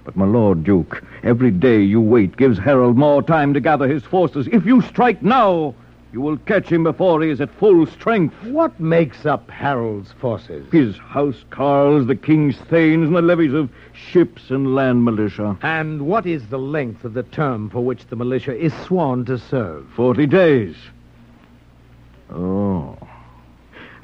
But, 0.04 0.15
my 0.15 0.26
Lord 0.26 0.63
Duke, 0.63 1.04
every 1.24 1.50
day 1.50 1.82
you 1.82 2.00
wait 2.00 2.38
gives 2.38 2.60
Harold 2.60 2.95
more 2.95 3.24
time 3.24 3.54
to 3.56 3.60
gather 3.60 3.88
his 3.88 4.04
forces. 4.04 4.48
If 4.52 4.65
you 4.65 4.82
strike 4.82 5.24
now, 5.24 5.74
you 6.15 6.21
will 6.21 6.38
catch 6.38 6.71
him 6.71 6.86
before 6.86 7.21
he 7.21 7.30
is 7.30 7.41
at 7.41 7.54
full 7.60 7.86
strength. 7.86 8.34
What 8.43 8.80
makes 8.80 9.25
up 9.25 9.51
Harold's 9.51 10.13
forces? 10.13 10.65
His 10.71 10.95
house 10.97 11.43
carls, 11.49 12.08
the 12.08 12.15
king's 12.15 12.56
thanes, 12.56 13.08
and 13.08 13.15
the 13.17 13.21
levies 13.21 13.54
of 13.54 13.69
ships 13.91 14.49
and 14.49 14.73
land 14.73 15.04
militia. 15.04 15.58
And 15.62 16.04
what 16.04 16.25
is 16.25 16.47
the 16.47 16.58
length 16.58 17.04
of 17.04 17.15
the 17.15 17.23
term 17.23 17.69
for 17.69 17.82
which 17.82 18.08
the 18.08 18.15
militia 18.15 18.56
is 18.56 18.73
sworn 18.86 19.25
to 19.25 19.38
serve? 19.38 19.89
Forty 19.93 20.25
days. 20.25 20.78
Oh. 22.30 22.97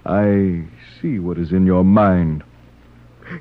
I 0.06 0.65
see 1.00 1.17
what 1.17 1.38
is 1.38 1.54
in 1.54 1.65
your 1.65 1.86
mind. 1.86 2.43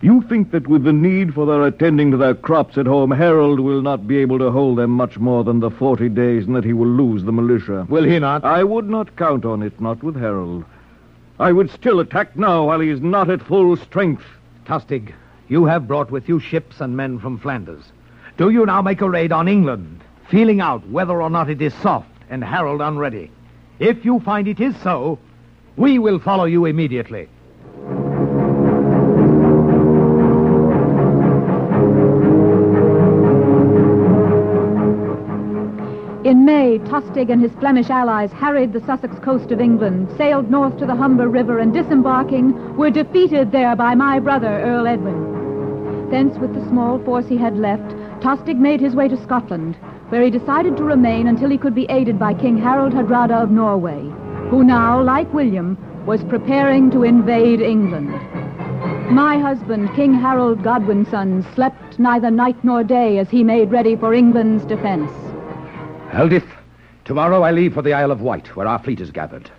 You 0.00 0.22
think 0.22 0.50
that 0.52 0.66
with 0.66 0.84
the 0.84 0.92
need 0.92 1.34
for 1.34 1.46
their 1.46 1.66
attending 1.66 2.10
to 2.10 2.16
their 2.16 2.34
crops 2.34 2.78
at 2.78 2.86
home, 2.86 3.10
Harold 3.10 3.60
will 3.60 3.82
not 3.82 4.06
be 4.06 4.18
able 4.18 4.38
to 4.38 4.50
hold 4.50 4.78
them 4.78 4.90
much 4.90 5.18
more 5.18 5.44
than 5.44 5.60
the 5.60 5.70
forty 5.70 6.08
days, 6.08 6.46
and 6.46 6.56
that 6.56 6.64
he 6.64 6.72
will 6.72 6.88
lose 6.88 7.24
the 7.24 7.32
militia. 7.32 7.86
Will 7.88 8.04
he 8.04 8.18
not? 8.18 8.44
I 8.44 8.64
would 8.64 8.88
not 8.88 9.16
count 9.16 9.44
on 9.44 9.62
it, 9.62 9.80
not 9.80 10.02
with 10.02 10.16
Harold. 10.16 10.64
I 11.38 11.52
would 11.52 11.70
still 11.70 12.00
attack 12.00 12.36
now 12.36 12.66
while 12.66 12.80
he 12.80 12.90
is 12.90 13.00
not 13.00 13.30
at 13.30 13.42
full 13.42 13.76
strength. 13.76 14.24
Tostig, 14.64 15.12
you 15.48 15.64
have 15.64 15.88
brought 15.88 16.10
with 16.10 16.28
you 16.28 16.38
ships 16.38 16.80
and 16.80 16.96
men 16.96 17.18
from 17.18 17.38
Flanders. 17.38 17.82
Do 18.36 18.50
you 18.50 18.64
now 18.66 18.82
make 18.82 19.00
a 19.00 19.10
raid 19.10 19.32
on 19.32 19.48
England, 19.48 20.00
feeling 20.28 20.60
out 20.60 20.88
whether 20.88 21.20
or 21.20 21.30
not 21.30 21.50
it 21.50 21.60
is 21.60 21.74
soft 21.74 22.08
and 22.28 22.44
Harold 22.44 22.80
unready? 22.80 23.30
If 23.78 24.04
you 24.04 24.20
find 24.20 24.46
it 24.46 24.60
is 24.60 24.76
so, 24.82 25.18
we 25.76 25.98
will 25.98 26.18
follow 26.18 26.44
you 26.44 26.66
immediately. 26.66 27.28
Tostig 37.10 37.32
and 37.32 37.42
his 37.42 37.50
Flemish 37.58 37.90
allies 37.90 38.30
harried 38.30 38.72
the 38.72 38.86
Sussex 38.86 39.18
coast 39.18 39.50
of 39.50 39.60
England, 39.60 40.08
sailed 40.16 40.48
north 40.48 40.78
to 40.78 40.86
the 40.86 40.94
Humber 40.94 41.28
River, 41.28 41.58
and 41.58 41.72
disembarking, 41.72 42.76
were 42.76 42.88
defeated 42.88 43.50
there 43.50 43.74
by 43.74 43.96
my 43.96 44.20
brother, 44.20 44.46
Earl 44.46 44.86
Edwin. 44.86 46.08
Thence, 46.08 46.38
with 46.38 46.54
the 46.54 46.64
small 46.68 47.00
force 47.00 47.26
he 47.26 47.36
had 47.36 47.56
left, 47.56 47.90
Tostig 48.22 48.58
made 48.58 48.80
his 48.80 48.94
way 48.94 49.08
to 49.08 49.20
Scotland, 49.24 49.74
where 50.10 50.22
he 50.22 50.30
decided 50.30 50.76
to 50.76 50.84
remain 50.84 51.26
until 51.26 51.50
he 51.50 51.58
could 51.58 51.74
be 51.74 51.90
aided 51.90 52.16
by 52.16 52.32
King 52.32 52.56
Harold 52.56 52.92
Hardrada 52.92 53.42
of 53.42 53.50
Norway, 53.50 54.02
who 54.48 54.62
now, 54.62 55.02
like 55.02 55.34
William, 55.34 55.76
was 56.06 56.22
preparing 56.22 56.92
to 56.92 57.02
invade 57.02 57.60
England. 57.60 58.10
My 59.10 59.36
husband, 59.36 59.92
King 59.96 60.14
Harold 60.14 60.62
Godwinson, 60.62 61.44
slept 61.56 61.98
neither 61.98 62.30
night 62.30 62.62
nor 62.62 62.84
day 62.84 63.18
as 63.18 63.28
he 63.28 63.42
made 63.42 63.72
ready 63.72 63.96
for 63.96 64.14
England's 64.14 64.64
defense. 64.64 65.10
Eldith, 66.12 66.59
tomorrow 67.10 67.42
I 67.42 67.50
leave 67.50 67.74
for 67.74 67.82
the 67.82 67.92
Isle 67.92 68.12
of 68.12 68.20
Wight, 68.20 68.54
where 68.54 68.68
our 68.68 68.78
fleet 68.78 69.00
is 69.00 69.10
gathered. 69.10 69.50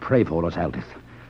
Pray 0.00 0.24
for 0.24 0.46
us, 0.46 0.54
Eldith. 0.54 0.86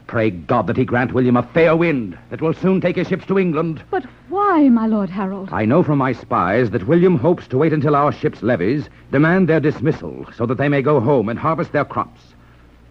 Pray 0.07 0.31
God 0.31 0.69
that 0.69 0.77
he 0.77 0.85
grant 0.85 1.13
William 1.13 1.37
a 1.37 1.43
fair 1.43 1.75
wind 1.75 2.17
that 2.31 2.41
will 2.41 2.55
soon 2.55 2.81
take 2.81 2.95
his 2.95 3.09
ships 3.09 3.27
to 3.27 3.37
England. 3.37 3.83
But 3.91 4.05
why, 4.29 4.69
my 4.69 4.87
Lord 4.87 5.11
Harold? 5.11 5.49
I 5.51 5.65
know 5.65 5.83
from 5.83 5.99
my 5.99 6.13
spies 6.13 6.71
that 6.71 6.87
William 6.87 7.19
hopes 7.19 7.49
to 7.49 7.59
wait 7.59 7.73
until 7.73 7.97
our 7.97 8.13
ships' 8.13 8.45
levies 8.45 8.89
demand 9.11 9.49
their 9.49 9.59
dismissal 9.59 10.25
so 10.37 10.47
that 10.47 10.57
they 10.57 10.69
may 10.69 10.83
go 10.83 11.01
home 11.01 11.29
and 11.29 11.37
harvest 11.37 11.73
their 11.73 11.85
crops. 11.85 12.21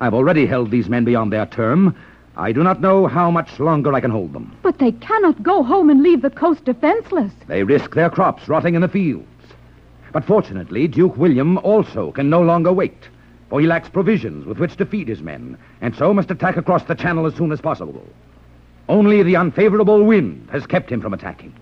I've 0.02 0.14
already 0.14 0.46
held 0.46 0.70
these 0.70 0.90
men 0.90 1.06
beyond 1.06 1.32
their 1.32 1.46
term. 1.46 1.96
I 2.36 2.52
do 2.52 2.62
not 2.62 2.82
know 2.82 3.08
how 3.08 3.32
much 3.32 3.58
longer 3.58 3.94
I 3.94 4.02
can 4.02 4.12
hold 4.12 4.34
them. 4.34 4.54
But 4.64 4.80
they 4.80 4.92
cannot 4.92 5.42
go 5.42 5.64
home 5.64 5.90
and 5.90 6.04
leave 6.04 6.22
the 6.22 6.30
coast 6.30 6.66
defenseless. 6.66 7.32
They 7.48 7.64
risk 7.64 7.96
their 7.96 8.10
crops 8.10 8.50
rotting 8.50 8.76
in 8.76 8.82
the 8.82 8.90
fields. 8.90 9.26
But 10.16 10.24
fortunately, 10.24 10.88
Duke 10.88 11.18
William 11.18 11.58
also 11.58 12.14
can 12.14 12.30
no 12.30 12.42
longer 12.42 12.72
wait, 12.72 13.10
for 13.50 13.60
he 13.60 13.68
lacks 13.68 13.90
provisions 13.90 14.46
with 14.46 14.60
which 14.60 14.78
to 14.78 14.86
feed 14.86 15.10
his 15.10 15.22
men, 15.22 15.58
and 15.82 15.94
so 15.94 16.14
must 16.14 16.32
attack 16.32 16.56
across 16.56 16.86
the 16.86 16.96
channel 16.96 17.26
as 17.26 17.36
soon 17.36 17.52
as 17.52 17.60
possible. 17.60 18.08
Only 18.88 19.24
the 19.24 19.36
unfavorable 19.36 20.06
wind 20.06 20.48
has 20.54 20.66
kept 20.66 20.90
him 20.90 21.02
from 21.02 21.14
attacking. 21.14 21.54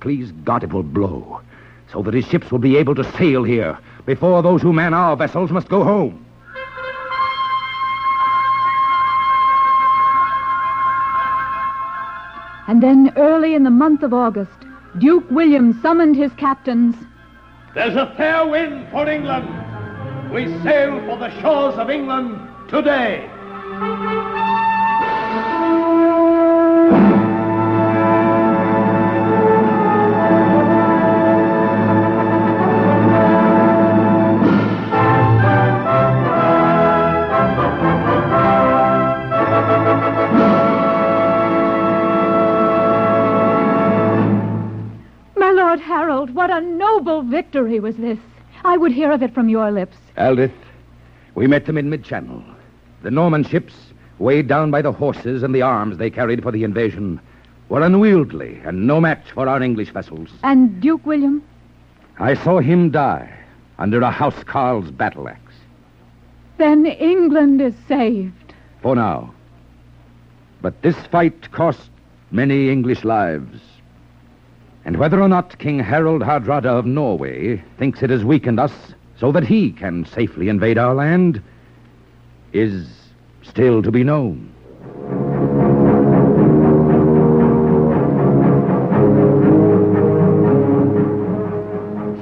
Please 0.00 0.32
God 0.42 0.64
it 0.64 0.72
will 0.72 0.82
blow, 0.82 1.40
so 1.92 2.02
that 2.02 2.14
his 2.14 2.26
ships 2.26 2.50
will 2.50 2.58
be 2.58 2.76
able 2.78 2.96
to 2.96 3.12
sail 3.12 3.44
here 3.44 3.78
before 4.06 4.42
those 4.42 4.60
who 4.60 4.72
man 4.72 4.92
our 4.92 5.16
vessels 5.16 5.52
must 5.52 5.68
go 5.68 5.84
home. 5.84 6.26
And 12.66 12.82
then, 12.82 13.12
early 13.16 13.54
in 13.54 13.62
the 13.62 13.70
month 13.70 14.02
of 14.02 14.12
August, 14.12 14.66
Duke 14.98 15.30
William 15.30 15.80
summoned 15.80 16.16
his 16.16 16.32
captains. 16.32 16.96
There's 17.74 17.96
a 17.96 18.12
fair 18.18 18.46
wind 18.46 18.88
for 18.90 19.08
England. 19.08 19.48
We 20.30 20.46
sail 20.62 21.00
for 21.06 21.16
the 21.16 21.30
shores 21.40 21.74
of 21.76 21.88
England 21.88 22.38
today. 22.68 23.30
Victory 47.62 47.80
was 47.80 47.96
this. 47.96 48.18
I 48.64 48.76
would 48.76 48.92
hear 48.92 49.12
of 49.12 49.22
it 49.22 49.34
from 49.34 49.48
your 49.48 49.70
lips. 49.70 49.96
Eldith, 50.16 50.52
we 51.34 51.46
met 51.46 51.66
them 51.66 51.78
in 51.78 51.90
mid-channel. 51.90 52.42
The 53.02 53.10
Norman 53.10 53.44
ships, 53.44 53.74
weighed 54.18 54.48
down 54.48 54.70
by 54.70 54.82
the 54.82 54.92
horses 54.92 55.42
and 55.42 55.54
the 55.54 55.62
arms 55.62 55.98
they 55.98 56.10
carried 56.10 56.42
for 56.42 56.52
the 56.52 56.64
invasion, 56.64 57.20
were 57.68 57.82
unwieldy 57.82 58.60
and 58.64 58.86
no 58.86 59.00
match 59.00 59.30
for 59.32 59.48
our 59.48 59.62
English 59.62 59.90
vessels. 59.90 60.28
And 60.42 60.80
Duke 60.80 61.06
William? 61.06 61.42
I 62.18 62.34
saw 62.34 62.58
him 62.60 62.90
die 62.90 63.32
under 63.78 64.00
a 64.00 64.10
housecarl's 64.10 64.90
battle 64.90 65.28
axe. 65.28 65.54
Then 66.58 66.86
England 66.86 67.60
is 67.60 67.74
saved. 67.88 68.54
For 68.82 68.94
now. 68.94 69.32
But 70.60 70.82
this 70.82 70.96
fight 71.10 71.50
cost 71.52 71.90
many 72.30 72.70
English 72.70 73.04
lives. 73.04 73.60
And 74.84 74.96
whether 74.96 75.22
or 75.22 75.28
not 75.28 75.58
King 75.58 75.78
Harold 75.78 76.22
Hardrada 76.22 76.66
of 76.66 76.86
Norway 76.86 77.62
thinks 77.78 78.02
it 78.02 78.10
has 78.10 78.24
weakened 78.24 78.58
us 78.58 78.72
so 79.16 79.30
that 79.30 79.44
he 79.44 79.70
can 79.70 80.04
safely 80.04 80.48
invade 80.48 80.76
our 80.76 80.94
land 80.94 81.40
is 82.52 82.88
still 83.42 83.82
to 83.82 83.92
be 83.92 84.02
known. 84.02 84.52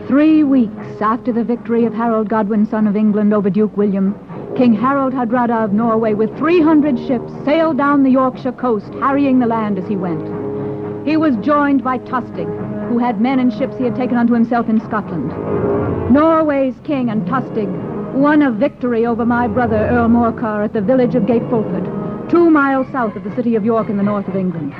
Three 0.06 0.44
weeks 0.44 1.00
after 1.00 1.32
the 1.32 1.44
victory 1.44 1.86
of 1.86 1.94
Harold 1.94 2.28
Godwinson 2.28 2.86
of 2.86 2.96
England, 2.96 3.32
over 3.32 3.48
Duke 3.48 3.76
William, 3.76 4.14
King 4.56 4.74
Harold 4.74 5.14
Hardrada 5.14 5.64
of 5.64 5.72
Norway, 5.72 6.12
with 6.12 6.36
300 6.36 6.98
ships, 7.06 7.32
sailed 7.44 7.78
down 7.78 8.02
the 8.02 8.10
Yorkshire 8.10 8.52
coast, 8.52 8.92
harrying 8.94 9.38
the 9.38 9.46
land 9.46 9.78
as 9.78 9.88
he 9.88 9.96
went. 9.96 10.39
He 11.04 11.16
was 11.16 11.34
joined 11.36 11.82
by 11.82 11.98
Tostig, 11.98 12.48
who 12.88 12.98
had 12.98 13.20
men 13.20 13.38
and 13.38 13.52
ships 13.52 13.78
he 13.78 13.84
had 13.84 13.96
taken 13.96 14.18
unto 14.18 14.34
himself 14.34 14.68
in 14.68 14.80
Scotland. 14.80 15.30
Norway's 16.12 16.74
king 16.84 17.08
and 17.08 17.26
Tostig 17.26 17.68
won 18.14 18.42
a 18.42 18.50
victory 18.50 19.06
over 19.06 19.24
my 19.24 19.48
brother 19.48 19.76
Earl 19.76 20.08
Morcar 20.08 20.64
at 20.64 20.72
the 20.74 20.82
village 20.82 21.14
of 21.14 21.26
Gate 21.26 21.48
Fulford, 21.48 21.88
two 22.28 22.50
miles 22.50 22.86
south 22.92 23.16
of 23.16 23.24
the 23.24 23.34
city 23.34 23.56
of 23.56 23.64
York 23.64 23.88
in 23.88 23.96
the 23.96 24.02
north 24.02 24.28
of 24.28 24.36
England. 24.36 24.74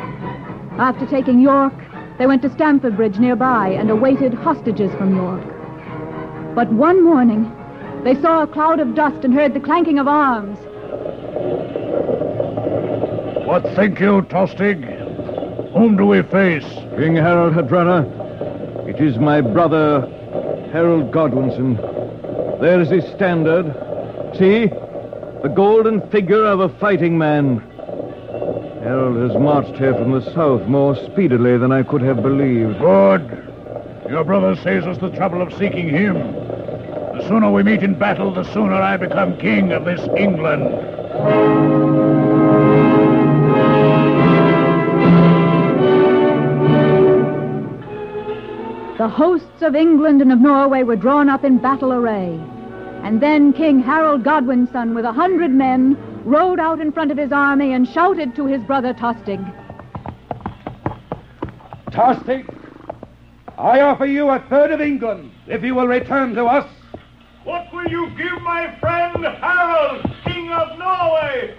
After 0.79 1.07
taking 1.07 1.41
York, 1.41 1.73
they 2.19 2.27
went 2.27 2.43
to 2.43 2.51
Stamford 2.51 2.97
Bridge 2.97 3.19
nearby 3.19 3.69
and 3.69 3.89
awaited 3.89 4.35
hostages 4.35 4.93
from 4.97 5.17
York. 5.17 5.45
But 6.55 6.71
one 6.71 7.03
morning, 7.03 7.51
they 8.05 8.15
saw 8.21 8.43
a 8.43 8.47
cloud 8.47 8.79
of 8.79 8.95
dust 8.95 9.25
and 9.25 9.33
heard 9.33 9.55
the 9.55 9.61
clanking 9.61 9.99
of 9.99 10.07
arms. 10.07 10.59
What 13.47 13.63
think 13.75 13.99
you, 14.01 14.21
Tostig? 14.23 15.00
Whom 15.73 15.97
do 15.97 16.05
we 16.05 16.23
face? 16.23 16.65
King 16.97 17.15
Harold 17.15 17.55
Hardrada, 17.55 18.89
it 18.89 19.01
is 19.01 19.19
my 19.19 19.41
brother, 19.41 20.01
Harold 20.73 21.13
Godwinson. 21.13 21.77
There 22.61 22.81
is 22.81 22.89
his 22.91 23.05
standard. 23.13 23.67
See? 24.37 24.67
The 24.67 25.53
golden 25.55 26.01
figure 26.11 26.45
of 26.45 26.59
a 26.59 26.69
fighting 26.69 27.17
man. 27.17 27.61
Harold 28.83 29.31
has 29.31 29.41
marched 29.41 29.79
here 29.79 29.95
from 29.95 30.11
the 30.11 30.23
south 30.35 30.67
more 30.67 30.97
speedily 30.97 31.57
than 31.57 31.71
I 31.71 31.85
could 31.85 32.03
have 32.03 32.21
believed. 32.21 32.79
Good. 32.81 33.47
Your 34.09 34.25
brother 34.25 34.57
saves 34.57 34.87
us 34.87 34.99
the 34.99 35.11
trouble 35.11 35.41
of 35.41 35.53
seeking 35.53 35.89
him. 35.89 36.15
The 36.15 37.25
sooner 37.29 37.51
we 37.53 37.63
meet 37.63 37.85
in 37.85 37.95
battle, 37.95 38.35
the 38.35 38.43
sooner 38.53 38.75
I 38.75 38.97
become 38.97 39.39
king 39.39 39.71
of 39.71 39.85
this 39.85 40.01
England. 40.17 40.90
The 49.01 49.09
hosts 49.09 49.63
of 49.63 49.75
England 49.75 50.21
and 50.21 50.31
of 50.31 50.41
Norway 50.41 50.83
were 50.83 50.95
drawn 50.95 51.31
up 51.31 51.43
in 51.43 51.57
battle 51.57 51.91
array. 51.91 52.39
And 53.03 53.19
then 53.19 53.55
King 53.55 53.81
Harold 53.81 54.23
Godwinson, 54.23 54.95
with 54.95 55.07
a 55.07 55.13
hundred 55.13 55.53
men, 55.53 55.97
rode 56.27 56.61
out 56.61 56.83
in 56.83 56.93
front 56.93 57.11
of 57.11 57.17
his 57.17 57.33
army 57.33 57.73
and 57.73 57.89
shouted 57.89 58.37
to 58.37 58.45
his 58.45 58.61
brother 58.65 58.93
Tostig. 58.93 59.41
Tostig, 61.91 62.45
I 63.57 63.81
offer 63.81 64.05
you 64.05 64.29
a 64.29 64.45
third 64.51 64.71
of 64.71 64.83
England 64.83 65.33
if 65.47 65.65
you 65.65 65.75
will 65.75 65.89
return 65.89 66.35
to 66.35 66.45
us. 66.45 66.71
What 67.45 67.73
will 67.73 67.89
you 67.89 68.11
give 68.19 68.43
my 68.43 68.79
friend 68.81 69.25
Harold, 69.25 70.15
King 70.27 70.53
of 70.53 70.79
Norway? 70.79 71.57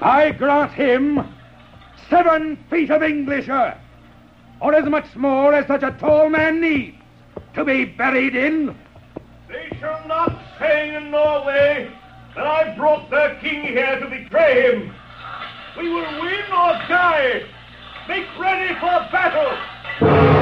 I 0.00 0.30
grant 0.30 0.72
him 0.72 1.28
seven 2.08 2.56
feet 2.70 2.88
of 2.88 3.02
English 3.02 3.50
earth, 3.50 3.76
or 4.60 4.74
as 4.74 4.88
much 4.88 5.16
more 5.16 5.54
as 5.54 5.66
such 5.66 5.82
a 5.82 5.92
tall 5.92 6.28
man 6.28 6.60
needs 6.60 6.96
to 7.54 7.64
be 7.64 7.84
buried 7.84 8.36
in. 8.36 8.76
They 9.48 9.76
shall 9.78 10.06
not 10.06 10.40
say 10.58 10.94
in 10.94 11.10
Norway 11.10 11.90
that 12.36 12.46
I 12.46 12.76
brought 12.76 13.10
their 13.10 13.34
king 13.40 13.64
here 13.64 13.98
to 13.98 14.06
betray 14.08 14.72
him. 14.72 14.94
We 15.78 15.88
will 15.88 16.20
win 16.20 16.44
or 16.52 16.72
die. 16.88 17.42
Make 18.08 18.26
ready 18.38 18.74
for 18.74 19.08
battle. 19.12 20.39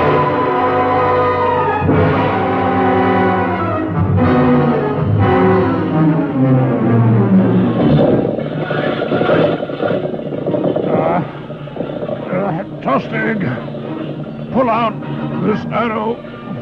Arrow 15.72 16.14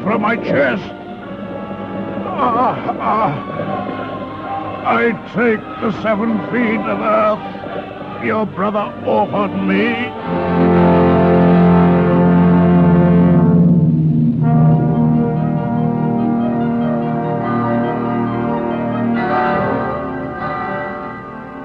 from 0.03 0.21
my 0.21 0.35
chest. 0.37 0.83
Ah, 2.39 2.95
ah. 2.99 3.33
I 4.85 5.11
take 5.35 5.59
the 5.81 5.91
seven 6.01 6.39
feet 6.51 6.79
of 6.79 6.99
earth 6.99 7.57
your 8.23 8.45
brother 8.45 8.79
offered 9.05 9.55
me. 9.67 9.93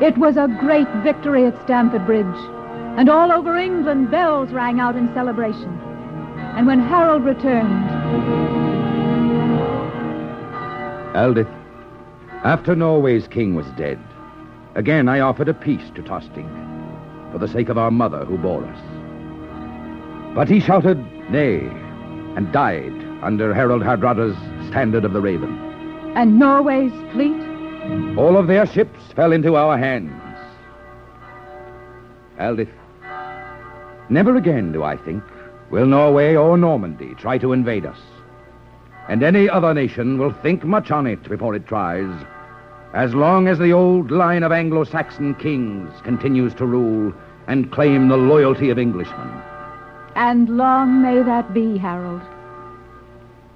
It 0.05 0.18
was 0.18 0.37
a 0.37 0.48
great 0.61 0.88
victory 1.02 1.46
at 1.46 1.61
Stamford 1.62 2.05
Bridge, 2.07 2.26
and 2.98 3.09
all 3.09 3.33
over 3.33 3.57
England 3.57 4.11
bells 4.11 4.50
rang 4.50 4.81
out 4.81 4.96
in 4.96 5.12
celebration. 5.14 5.91
And 6.55 6.67
when 6.67 6.81
Harold 6.81 7.25
returned, 7.25 7.91
Aldith, 11.17 11.49
after 12.45 12.75
Norway's 12.75 13.27
king 13.29 13.55
was 13.55 13.67
dead, 13.77 13.99
again 14.75 15.09
I 15.09 15.21
offered 15.21 15.49
a 15.49 15.55
peace 15.55 15.91
to 15.95 16.03
Tostig, 16.03 16.47
for 17.33 17.38
the 17.38 17.49
sake 17.49 17.69
of 17.69 17.79
our 17.79 17.91
mother 17.91 18.25
who 18.25 18.38
bore 18.38 18.65
us. 18.65 18.79
But 20.35 20.49
he 20.49 20.61
shouted 20.61 20.99
nay, 21.31 21.61
and 22.37 22.51
died 22.53 22.93
under 23.23 23.53
Harold 23.55 23.83
Hardrada's 23.83 24.37
standard 24.69 25.05
of 25.05 25.12
the 25.12 25.21
Raven. 25.21 25.59
and 26.17 26.38
Norway's 26.38 26.93
fleet, 27.12 27.41
All 28.19 28.37
of 28.37 28.47
their 28.47 28.67
ships 28.67 29.01
fell 29.17 29.33
into 29.33 29.57
our 29.57 29.77
hands. 29.79 30.12
Aldith, 32.38 32.69
never 34.09 34.37
again, 34.37 34.73
do 34.73 34.83
I 34.83 34.97
think, 34.97 35.23
will 35.73 35.87
Norway 35.87 36.37
or 36.37 36.57
Normandy 36.57 37.15
try 37.15 37.39
to 37.39 37.53
invade 37.53 37.87
us. 37.87 37.99
And 39.09 39.23
any 39.23 39.49
other 39.49 39.75
nation 39.75 40.19
will 40.19 40.33
think 40.33 40.63
much 40.65 40.93
on 40.93 41.07
it 41.09 41.29
before 41.29 41.57
it 41.57 41.67
tries, 41.67 42.09
as 42.95 43.15
long 43.15 43.49
as 43.49 43.59
the 43.59 43.73
old 43.73 44.11
line 44.11 44.43
of 44.43 44.53
Anglo-Saxon 44.53 45.35
kings 45.37 45.91
continues 46.05 46.55
to 46.55 46.67
rule 46.67 47.13
and 47.49 47.73
claim 47.73 48.09
the 48.09 48.17
loyalty 48.17 48.71
of 48.71 48.79
Englishmen. 48.79 49.43
and 50.15 50.49
long 50.51 51.03
may 51.03 51.23
that 51.23 51.53
be, 51.55 51.79
Harold. 51.79 52.21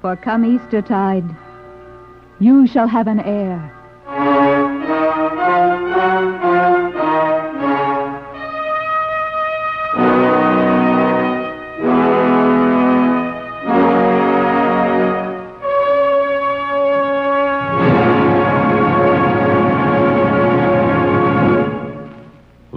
For 0.00 0.16
come 0.16 0.44
Eastertide, 0.44 1.36
you 2.40 2.66
shall 2.66 2.88
have 2.88 3.06
an 3.06 3.20
heir. 3.20 3.72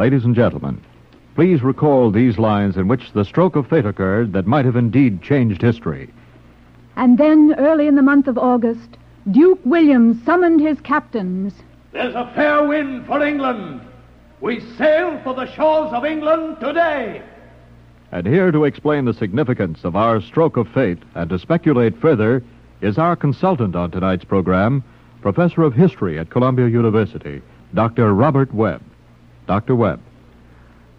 Ladies 0.09 0.25
and 0.25 0.33
gentlemen, 0.33 0.81
please 1.35 1.61
recall 1.61 2.09
these 2.09 2.39
lines 2.39 2.77
in 2.77 2.87
which 2.87 3.11
the 3.11 3.23
stroke 3.23 3.55
of 3.55 3.67
fate 3.67 3.85
occurred 3.85 4.33
that 4.33 4.47
might 4.47 4.65
have 4.65 4.75
indeed 4.75 5.21
changed 5.21 5.61
history. 5.61 6.09
And 6.95 7.15
then, 7.15 7.53
early 7.59 7.85
in 7.85 7.93
the 7.93 8.01
month 8.01 8.27
of 8.27 8.35
August, 8.35 8.97
Duke 9.29 9.59
William 9.65 10.19
summoned 10.25 10.61
his 10.61 10.81
captains. 10.81 11.53
There's 11.91 12.15
a 12.15 12.31
fair 12.33 12.65
wind 12.65 13.05
for 13.05 13.23
England. 13.23 13.81
We 14.41 14.61
sail 14.79 15.21
for 15.23 15.35
the 15.35 15.45
shores 15.53 15.93
of 15.93 16.03
England 16.03 16.57
today. 16.59 17.21
And 18.11 18.25
here 18.25 18.51
to 18.51 18.65
explain 18.65 19.05
the 19.05 19.13
significance 19.13 19.83
of 19.83 19.95
our 19.95 20.21
stroke 20.21 20.57
of 20.57 20.67
fate 20.69 21.03
and 21.13 21.29
to 21.29 21.37
speculate 21.37 21.95
further 22.01 22.43
is 22.81 22.97
our 22.97 23.15
consultant 23.15 23.75
on 23.75 23.91
tonight's 23.91 24.25
program, 24.25 24.83
Professor 25.21 25.61
of 25.61 25.75
History 25.75 26.17
at 26.17 26.31
Columbia 26.31 26.67
University, 26.67 27.43
Dr. 27.75 28.11
Robert 28.15 28.51
Webb. 28.51 28.81
Dr. 29.49 29.75
Webb. 29.75 29.99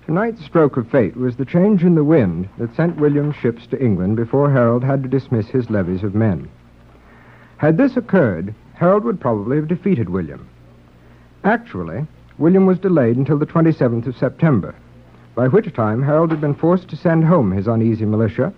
Tonight's 0.06 0.44
stroke 0.44 0.76
of 0.76 0.90
fate 0.90 1.16
was 1.16 1.36
the 1.36 1.44
change 1.44 1.84
in 1.84 1.94
the 1.94 2.02
wind 2.02 2.48
that 2.58 2.74
sent 2.74 2.98
William's 2.98 3.36
ships 3.36 3.64
to 3.68 3.80
England 3.80 4.16
before 4.16 4.50
Harold 4.50 4.82
had 4.82 5.04
to 5.04 5.08
dismiss 5.08 5.46
his 5.46 5.70
levies 5.70 6.02
of 6.02 6.16
men. 6.16 6.48
Had 7.58 7.76
this 7.76 7.96
occurred, 7.96 8.52
Harold 8.74 9.04
would 9.04 9.20
probably 9.20 9.56
have 9.56 9.68
defeated 9.68 10.08
William. 10.08 10.48
Actually, 11.44 12.08
William 12.38 12.66
was 12.66 12.80
delayed 12.80 13.16
until 13.16 13.38
the 13.38 13.46
27th 13.46 14.08
of 14.08 14.16
September, 14.16 14.74
by 15.36 15.46
which 15.46 15.72
time 15.72 16.02
Harold 16.02 16.32
had 16.32 16.40
been 16.40 16.56
forced 16.56 16.88
to 16.88 16.96
send 16.96 17.22
home 17.22 17.52
his 17.52 17.68
uneasy 17.68 18.04
militia 18.04 18.52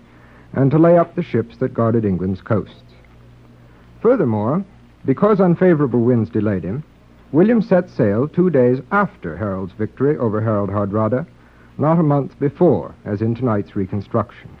and 0.53 0.71
to 0.71 0.79
lay 0.79 0.97
up 0.97 1.13
the 1.13 1.21
ships 1.21 1.57
that 1.57 1.75
guarded 1.75 2.03
England's 2.03 2.41
coasts. 2.41 2.95
Furthermore, 4.01 4.65
because 5.05 5.39
unfavorable 5.39 6.01
winds 6.01 6.31
delayed 6.31 6.63
him, 6.63 6.83
William 7.33 7.63
set 7.63 7.89
sail 7.89 8.27
two 8.27 8.51
days 8.51 8.79
after 8.91 9.35
Harold's 9.35 9.73
victory 9.73 10.15
over 10.17 10.39
Harold 10.39 10.69
Hardrada, 10.69 11.25
not 11.79 11.97
a 11.97 12.03
month 12.03 12.39
before, 12.39 12.93
as 13.05 13.23
in 13.23 13.33
tonight's 13.33 13.75
reconstruction. 13.75 14.51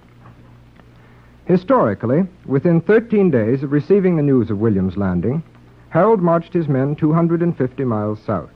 Historically, 1.45 2.25
within 2.47 2.81
13 2.81 3.29
days 3.29 3.61
of 3.61 3.71
receiving 3.71 4.15
the 4.15 4.23
news 4.23 4.49
of 4.49 4.57
William's 4.57 4.97
landing, 4.97 5.43
Harold 5.89 6.19
marched 6.19 6.51
his 6.51 6.67
men 6.67 6.95
250 6.95 7.83
miles 7.83 8.19
south. 8.21 8.49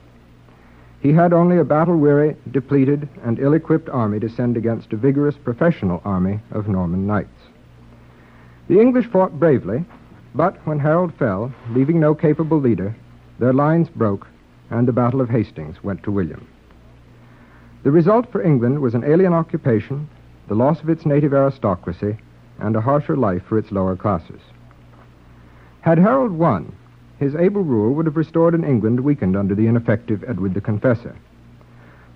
He 0.98 1.12
had 1.12 1.32
only 1.32 1.58
a 1.58 1.64
battle 1.64 1.96
weary, 1.96 2.34
depleted, 2.50 3.08
and 3.22 3.38
ill 3.38 3.52
equipped 3.52 3.88
army 3.88 4.18
to 4.18 4.28
send 4.28 4.56
against 4.56 4.92
a 4.92 4.96
vigorous 4.96 5.36
professional 5.36 6.02
army 6.04 6.40
of 6.50 6.66
Norman 6.66 7.06
knights. 7.06 7.40
The 8.66 8.80
English 8.80 9.06
fought 9.06 9.38
bravely, 9.38 9.84
but 10.34 10.56
when 10.66 10.80
Harold 10.80 11.14
fell, 11.14 11.52
leaving 11.70 12.00
no 12.00 12.16
capable 12.16 12.58
leader, 12.58 12.96
their 13.38 13.52
lines 13.52 13.88
broke, 13.88 14.26
and 14.70 14.86
the 14.86 14.92
Battle 14.92 15.20
of 15.20 15.30
Hastings 15.30 15.82
went 15.82 16.02
to 16.02 16.10
William. 16.10 16.46
The 17.84 17.90
result 17.90 18.30
for 18.32 18.42
England 18.42 18.80
was 18.80 18.94
an 18.94 19.04
alien 19.04 19.32
occupation, 19.32 20.08
the 20.48 20.54
loss 20.54 20.80
of 20.82 20.88
its 20.88 21.06
native 21.06 21.32
aristocracy, 21.32 22.18
and 22.58 22.74
a 22.74 22.80
harsher 22.80 23.16
life 23.16 23.42
for 23.44 23.56
its 23.58 23.70
lower 23.70 23.94
classes. 23.96 24.40
Had 25.82 25.98
Harold 25.98 26.32
won, 26.32 26.72
his 27.18 27.34
able 27.34 27.62
rule 27.62 27.94
would 27.94 28.06
have 28.06 28.16
restored 28.16 28.54
an 28.54 28.64
England 28.64 29.00
weakened 29.00 29.36
under 29.36 29.54
the 29.54 29.66
ineffective 29.66 30.24
Edward 30.26 30.54
the 30.54 30.60
Confessor. 30.60 31.16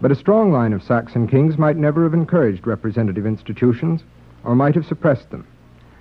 But 0.00 0.11
a 0.11 0.16
strong 0.16 0.50
line 0.50 0.72
of 0.72 0.82
Saxon 0.82 1.28
kings 1.28 1.56
might 1.56 1.76
never 1.76 2.02
have 2.02 2.14
encouraged 2.14 2.66
representative 2.66 3.24
institutions, 3.24 4.02
or 4.42 4.56
might 4.56 4.74
have 4.74 4.87
suppressed 4.87 5.30
them. 5.30 5.46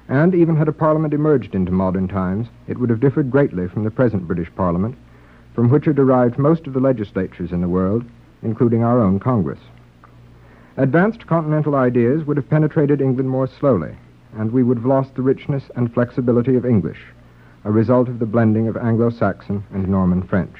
And 0.09 0.33
even 0.33 0.55
had 0.55 0.67
a 0.67 0.73
parliament 0.73 1.13
emerged 1.13 1.53
into 1.53 1.71
modern 1.71 2.07
times, 2.07 2.47
it 2.67 2.79
would 2.79 2.89
have 2.89 2.99
differed 2.99 3.29
greatly 3.29 3.67
from 3.67 3.83
the 3.83 3.91
present 3.91 4.27
British 4.27 4.53
Parliament, 4.55 4.95
from 5.53 5.69
which 5.69 5.87
are 5.87 5.93
derived 5.93 6.37
most 6.37 6.67
of 6.67 6.73
the 6.73 6.79
legislatures 6.79 7.51
in 7.51 7.61
the 7.61 7.67
world, 7.67 8.03
including 8.41 8.83
our 8.83 9.01
own 9.01 9.19
Congress. 9.19 9.59
Advanced 10.77 11.27
continental 11.27 11.75
ideas 11.75 12.23
would 12.25 12.37
have 12.37 12.49
penetrated 12.49 13.01
England 13.01 13.29
more 13.29 13.47
slowly, 13.47 13.95
and 14.37 14.51
we 14.51 14.63
would 14.63 14.77
have 14.77 14.85
lost 14.85 15.15
the 15.15 15.21
richness 15.21 15.63
and 15.75 15.93
flexibility 15.93 16.55
of 16.55 16.65
English, 16.65 16.99
a 17.65 17.71
result 17.71 18.07
of 18.07 18.19
the 18.19 18.25
blending 18.25 18.67
of 18.67 18.77
Anglo-Saxon 18.77 19.63
and 19.73 19.87
Norman 19.87 20.23
French. 20.23 20.55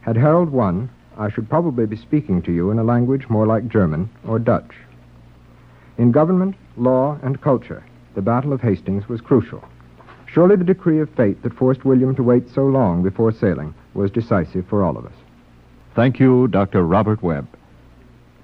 Had 0.00 0.16
Harold 0.16 0.50
won, 0.50 0.88
I 1.18 1.30
should 1.30 1.48
probably 1.48 1.86
be 1.86 1.96
speaking 1.96 2.42
to 2.42 2.52
you 2.52 2.70
in 2.70 2.78
a 2.78 2.84
language 2.84 3.28
more 3.28 3.46
like 3.46 3.68
German 3.68 4.08
or 4.26 4.38
Dutch. 4.38 4.74
In 5.98 6.12
government, 6.12 6.56
law, 6.76 7.18
and 7.22 7.40
culture, 7.40 7.84
the 8.14 8.22
Battle 8.22 8.52
of 8.52 8.60
Hastings 8.60 9.08
was 9.08 9.20
crucial. 9.20 9.62
Surely 10.26 10.56
the 10.56 10.64
decree 10.64 11.00
of 11.00 11.10
fate 11.10 11.42
that 11.42 11.54
forced 11.54 11.84
William 11.84 12.14
to 12.14 12.22
wait 12.22 12.48
so 12.50 12.66
long 12.66 13.02
before 13.02 13.32
sailing 13.32 13.74
was 13.94 14.10
decisive 14.10 14.66
for 14.66 14.84
all 14.84 14.96
of 14.96 15.06
us. 15.06 15.12
Thank 15.94 16.20
you, 16.20 16.48
Dr. 16.48 16.84
Robert 16.84 17.22
Webb. 17.22 17.48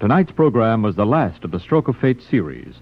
Tonight's 0.01 0.33
program 0.33 0.83
was 0.83 0.97
the 0.97 1.07
last 1.07 1.45
of 1.45 1.51
the 1.51 1.61
Stroke 1.61 1.89
of 1.89 1.97
Fate 1.97 2.23
series. 2.23 2.75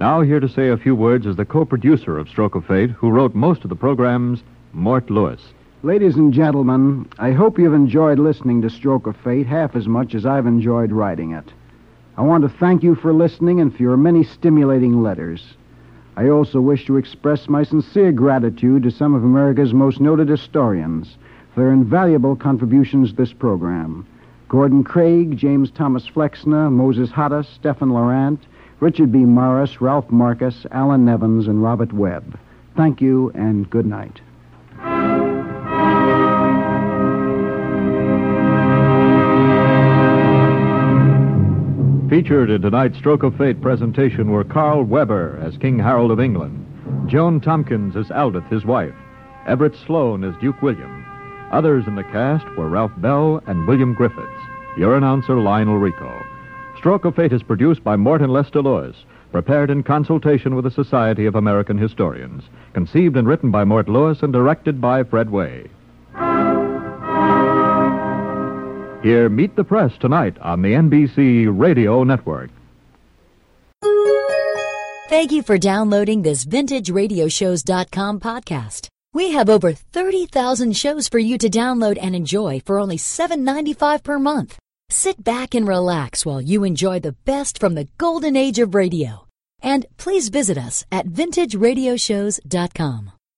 Now, 0.00 0.22
here 0.22 0.40
to 0.40 0.48
say 0.48 0.68
a 0.68 0.76
few 0.76 0.94
words 0.94 1.26
is 1.26 1.36
the 1.36 1.44
co 1.44 1.64
producer 1.64 2.18
of 2.18 2.28
Stroke 2.28 2.54
of 2.54 2.66
Fate, 2.66 2.90
who 2.90 3.10
wrote 3.10 3.34
most 3.34 3.64
of 3.64 3.70
the 3.70 3.76
programs, 3.76 4.42
Mort 4.72 5.10
Lewis. 5.10 5.40
Ladies 5.82 6.16
and 6.16 6.32
gentlemen, 6.32 7.08
I 7.18 7.32
hope 7.32 7.58
you've 7.58 7.72
enjoyed 7.72 8.18
listening 8.18 8.62
to 8.62 8.70
Stroke 8.70 9.06
of 9.06 9.16
Fate 9.16 9.46
half 9.46 9.76
as 9.76 9.86
much 9.86 10.14
as 10.14 10.26
I've 10.26 10.46
enjoyed 10.46 10.92
writing 10.92 11.32
it. 11.32 11.52
I 12.16 12.22
want 12.22 12.42
to 12.42 12.50
thank 12.50 12.82
you 12.82 12.94
for 12.94 13.12
listening 13.14 13.60
and 13.60 13.74
for 13.74 13.82
your 13.82 13.96
many 13.96 14.24
stimulating 14.24 15.02
letters. 15.02 15.54
I 16.20 16.28
also 16.28 16.60
wish 16.60 16.84
to 16.84 16.98
express 16.98 17.48
my 17.48 17.62
sincere 17.62 18.12
gratitude 18.12 18.82
to 18.82 18.90
some 18.90 19.14
of 19.14 19.24
America's 19.24 19.72
most 19.72 20.02
noted 20.02 20.28
historians 20.28 21.16
for 21.54 21.60
their 21.60 21.72
invaluable 21.72 22.36
contributions 22.36 23.08
to 23.08 23.16
this 23.16 23.32
program. 23.32 24.06
Gordon 24.46 24.84
Craig, 24.84 25.38
James 25.38 25.70
Thomas 25.70 26.06
Flexner, 26.06 26.70
Moses 26.70 27.08
Hadas, 27.08 27.46
Stephen 27.46 27.88
Laurent, 27.88 28.38
Richard 28.80 29.10
B. 29.10 29.20
Morris, 29.20 29.80
Ralph 29.80 30.10
Marcus, 30.10 30.66
Allan 30.72 31.06
Nevins, 31.06 31.48
and 31.48 31.62
Robert 31.62 31.94
Webb. 31.94 32.38
Thank 32.76 33.00
you 33.00 33.30
and 33.34 33.70
good 33.70 33.86
night. 33.86 34.20
Featured 42.20 42.50
in 42.50 42.60
tonight's 42.60 42.98
Stroke 42.98 43.22
of 43.22 43.34
Fate 43.38 43.62
presentation 43.62 44.30
were 44.30 44.44
Karl 44.44 44.84
Weber 44.84 45.38
as 45.42 45.56
King 45.56 45.78
Harold 45.78 46.10
of 46.10 46.20
England, 46.20 47.08
Joan 47.08 47.40
Tompkins 47.40 47.96
as 47.96 48.10
Aldith, 48.10 48.46
his 48.50 48.66
wife, 48.66 48.92
Everett 49.46 49.74
Sloane 49.74 50.22
as 50.22 50.34
Duke 50.38 50.60
William. 50.60 51.06
Others 51.50 51.86
in 51.86 51.94
the 51.94 52.04
cast 52.04 52.44
were 52.58 52.68
Ralph 52.68 52.92
Bell 52.98 53.42
and 53.46 53.66
William 53.66 53.94
Griffiths. 53.94 54.28
Your 54.76 54.98
announcer, 54.98 55.34
Lionel 55.40 55.78
Ricau. 55.78 56.22
Stroke 56.76 57.06
of 57.06 57.16
Fate 57.16 57.32
is 57.32 57.42
produced 57.42 57.82
by 57.82 57.96
Morton 57.96 58.28
Lester 58.28 58.60
Lewis, 58.60 58.96
prepared 59.32 59.70
in 59.70 59.82
consultation 59.82 60.54
with 60.54 60.66
the 60.66 60.70
Society 60.70 61.24
of 61.24 61.36
American 61.36 61.78
Historians, 61.78 62.44
conceived 62.74 63.16
and 63.16 63.26
written 63.26 63.50
by 63.50 63.64
Mort 63.64 63.88
Lewis 63.88 64.22
and 64.22 64.30
directed 64.30 64.78
by 64.78 65.02
Fred 65.04 65.30
Way. 65.30 65.70
Hear 69.02 69.30
Meet 69.30 69.56
the 69.56 69.64
Press 69.64 69.92
tonight 69.98 70.36
on 70.40 70.62
the 70.62 70.72
NBC 70.72 71.48
Radio 71.50 72.04
Network. 72.04 72.50
Thank 75.08 75.32
you 75.32 75.42
for 75.42 75.58
downloading 75.58 76.22
this 76.22 76.44
VintageRadioshows.com 76.44 78.20
podcast. 78.20 78.88
We 79.12 79.32
have 79.32 79.50
over 79.50 79.72
30,000 79.72 80.76
shows 80.76 81.08
for 81.08 81.18
you 81.18 81.36
to 81.38 81.50
download 81.50 81.98
and 82.00 82.14
enjoy 82.14 82.60
for 82.64 82.78
only 82.78 82.96
$7.95 82.96 84.04
per 84.04 84.18
month. 84.18 84.56
Sit 84.90 85.24
back 85.24 85.54
and 85.54 85.66
relax 85.66 86.24
while 86.24 86.40
you 86.40 86.64
enjoy 86.64 87.00
the 87.00 87.16
best 87.24 87.58
from 87.58 87.74
the 87.74 87.88
golden 87.98 88.36
age 88.36 88.58
of 88.58 88.74
radio. 88.74 89.26
And 89.62 89.86
please 89.96 90.28
visit 90.28 90.58
us 90.58 90.84
at 90.92 91.06
VintageRadioshows.com. 91.06 93.12